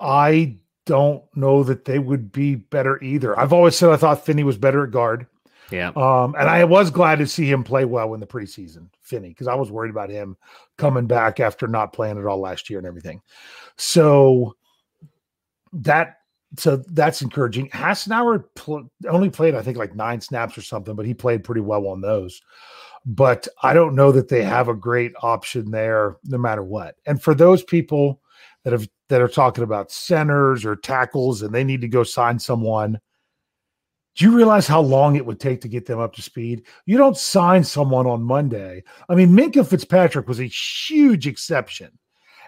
I 0.00 0.58
don't 0.86 1.22
know 1.34 1.62
that 1.64 1.84
they 1.84 1.98
would 1.98 2.32
be 2.32 2.54
better 2.54 3.02
either. 3.02 3.38
I've 3.38 3.52
always 3.52 3.76
said 3.76 3.90
I 3.90 3.96
thought 3.96 4.24
Finney 4.24 4.44
was 4.44 4.56
better 4.56 4.84
at 4.84 4.90
guard. 4.90 5.26
Yeah. 5.70 5.88
Um, 5.88 6.34
and 6.38 6.48
I 6.48 6.64
was 6.64 6.90
glad 6.90 7.18
to 7.18 7.26
see 7.26 7.50
him 7.50 7.62
play 7.62 7.84
well 7.84 8.14
in 8.14 8.20
the 8.20 8.26
preseason, 8.26 8.88
Finney, 9.02 9.28
because 9.28 9.48
I 9.48 9.54
was 9.54 9.70
worried 9.70 9.90
about 9.90 10.08
him 10.08 10.36
coming 10.78 11.06
back 11.06 11.40
after 11.40 11.66
not 11.66 11.92
playing 11.92 12.18
at 12.18 12.24
all 12.24 12.40
last 12.40 12.70
year 12.70 12.78
and 12.78 12.88
everything. 12.88 13.20
So 13.76 14.56
that 15.74 16.16
so 16.56 16.76
that's 16.76 17.20
encouraging. 17.20 17.68
Hassenauer 17.68 18.44
pl- 18.54 18.90
only 19.06 19.28
played, 19.28 19.54
I 19.54 19.60
think, 19.60 19.76
like 19.76 19.94
nine 19.94 20.22
snaps 20.22 20.56
or 20.56 20.62
something, 20.62 20.94
but 20.96 21.04
he 21.04 21.12
played 21.12 21.44
pretty 21.44 21.60
well 21.60 21.86
on 21.88 22.00
those. 22.00 22.40
But 23.04 23.46
I 23.62 23.74
don't 23.74 23.94
know 23.94 24.12
that 24.12 24.28
they 24.28 24.42
have 24.42 24.68
a 24.68 24.74
great 24.74 25.12
option 25.22 25.70
there, 25.70 26.16
no 26.24 26.38
matter 26.38 26.62
what. 26.62 26.96
And 27.06 27.22
for 27.22 27.34
those 27.34 27.62
people 27.62 28.22
that 28.64 28.72
have 28.72 28.88
that 29.08 29.22
are 29.22 29.28
talking 29.28 29.64
about 29.64 29.90
centers 29.90 30.64
or 30.64 30.76
tackles 30.76 31.42
and 31.42 31.54
they 31.54 31.64
need 31.64 31.80
to 31.80 31.88
go 31.88 32.02
sign 32.02 32.38
someone, 32.38 33.00
do 34.16 34.24
you 34.24 34.36
realize 34.36 34.66
how 34.66 34.80
long 34.80 35.16
it 35.16 35.24
would 35.24 35.38
take 35.38 35.60
to 35.60 35.68
get 35.68 35.86
them 35.86 36.00
up 36.00 36.12
to 36.14 36.22
speed? 36.22 36.66
You 36.86 36.98
don't 36.98 37.16
sign 37.16 37.62
someone 37.62 38.06
on 38.06 38.22
Monday. 38.22 38.82
I 39.08 39.14
mean, 39.14 39.30
Minkah 39.30 39.66
Fitzpatrick 39.66 40.26
was 40.26 40.40
a 40.40 40.44
huge 40.44 41.26
exception. 41.26 41.96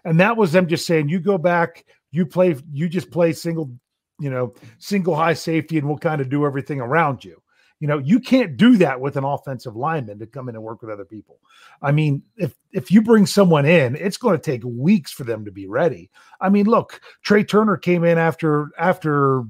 And 0.04 0.18
that 0.18 0.36
was 0.36 0.50
them 0.52 0.66
just 0.66 0.86
saying, 0.86 1.08
you 1.08 1.20
go 1.20 1.38
back, 1.38 1.84
you 2.10 2.26
play, 2.26 2.56
you 2.72 2.88
just 2.88 3.10
play 3.10 3.32
single, 3.32 3.72
you 4.18 4.30
know, 4.30 4.54
single 4.78 5.14
high 5.14 5.34
safety, 5.34 5.78
and 5.78 5.86
we'll 5.86 5.98
kind 5.98 6.20
of 6.20 6.28
do 6.28 6.44
everything 6.44 6.80
around 6.80 7.24
you. 7.24 7.40
You 7.80 7.88
know, 7.88 7.98
you 7.98 8.20
can't 8.20 8.58
do 8.58 8.76
that 8.76 9.00
with 9.00 9.16
an 9.16 9.24
offensive 9.24 9.74
lineman 9.74 10.18
to 10.18 10.26
come 10.26 10.50
in 10.50 10.54
and 10.54 10.62
work 10.62 10.82
with 10.82 10.90
other 10.90 11.06
people. 11.06 11.40
I 11.80 11.92
mean, 11.92 12.22
if 12.36 12.54
if 12.72 12.90
you 12.90 13.00
bring 13.00 13.24
someone 13.24 13.64
in, 13.64 13.96
it's 13.96 14.18
going 14.18 14.38
to 14.38 14.42
take 14.42 14.62
weeks 14.64 15.10
for 15.10 15.24
them 15.24 15.46
to 15.46 15.50
be 15.50 15.66
ready. 15.66 16.10
I 16.42 16.50
mean, 16.50 16.66
look, 16.66 17.00
Trai 17.26 17.48
Turner 17.48 17.78
came 17.78 18.04
in 18.04 18.18
after 18.18 18.68
after 18.78 19.44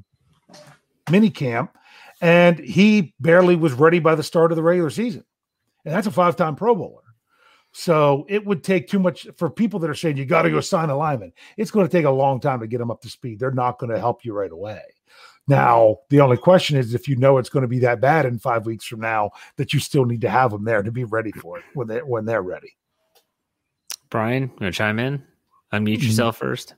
minicamp 1.07 1.71
and 2.21 2.59
he 2.61 3.15
barely 3.19 3.57
was 3.57 3.73
ready 3.73 3.99
by 3.99 4.15
the 4.15 4.23
start 4.23 4.53
of 4.53 4.57
the 4.57 4.63
regular 4.63 4.91
season. 4.91 5.25
And 5.85 5.93
that's 5.93 6.07
a 6.07 6.13
five-time 6.13 6.55
Pro 6.55 6.75
Bowler. 6.75 7.03
So 7.73 8.27
it 8.29 8.45
would 8.45 8.63
take 8.63 8.89
too 8.89 8.99
much 8.99 9.27
for 9.37 9.49
people 9.49 9.81
that 9.81 9.91
are 9.91 9.95
saying 9.95 10.17
you 10.17 10.25
got 10.25 10.43
to 10.43 10.51
go 10.51 10.61
sign 10.61 10.91
a 10.91 10.97
lineman. 10.97 11.33
It's 11.57 11.71
going 11.71 11.87
to 11.87 11.93
take 11.93 12.05
a 12.05 12.11
long 12.11 12.41
time 12.41 12.61
to 12.61 12.67
get 12.67 12.79
them 12.79 12.91
up 12.91 13.01
to 13.03 13.09
speed. 13.09 13.39
They're 13.39 13.51
not 13.51 13.79
going 13.79 13.91
to 13.91 13.99
help 13.99 14.25
you 14.25 14.35
right 14.35 14.51
away. 14.51 14.83
Now, 15.49 15.99
the 16.11 16.21
only 16.21 16.37
question 16.37 16.77
is 16.77 16.95
if 16.95 17.09
you 17.09 17.17
know 17.17 17.39
it's 17.39 17.49
going 17.49 17.63
to 17.63 17.69
be 17.69 17.81
that 17.81 18.01
bad 18.01 18.25
in 18.27 18.39
five 18.39 18.67
weeks 18.67 18.85
from 18.85 19.01
now, 19.01 19.31
that 19.57 19.73
you 19.73 19.81
still 19.81 20.05
need 20.05 20.21
to 20.21 20.31
have 20.31 20.53
them 20.53 20.65
there 20.65 20.83
to 20.83 20.93
be 20.93 21.05
ready 21.05 21.33
for 21.33 21.59
it 21.59 21.65
when 21.75 21.89
they 21.89 21.99
when 21.99 22.25
they're 22.25 22.43
ready. 22.43 22.77
Brian, 24.11 24.45
you 24.45 24.49
want 24.49 24.61
to 24.61 24.71
chime 24.73 24.99
in? 24.99 25.23
Unmute 25.73 25.97
Mm-hmm. 25.99 26.07
yourself 26.07 26.37
first. 26.37 26.75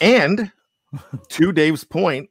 And 0.00 0.52
to 1.28 1.52
Dave's 1.52 1.84
point, 1.84 2.30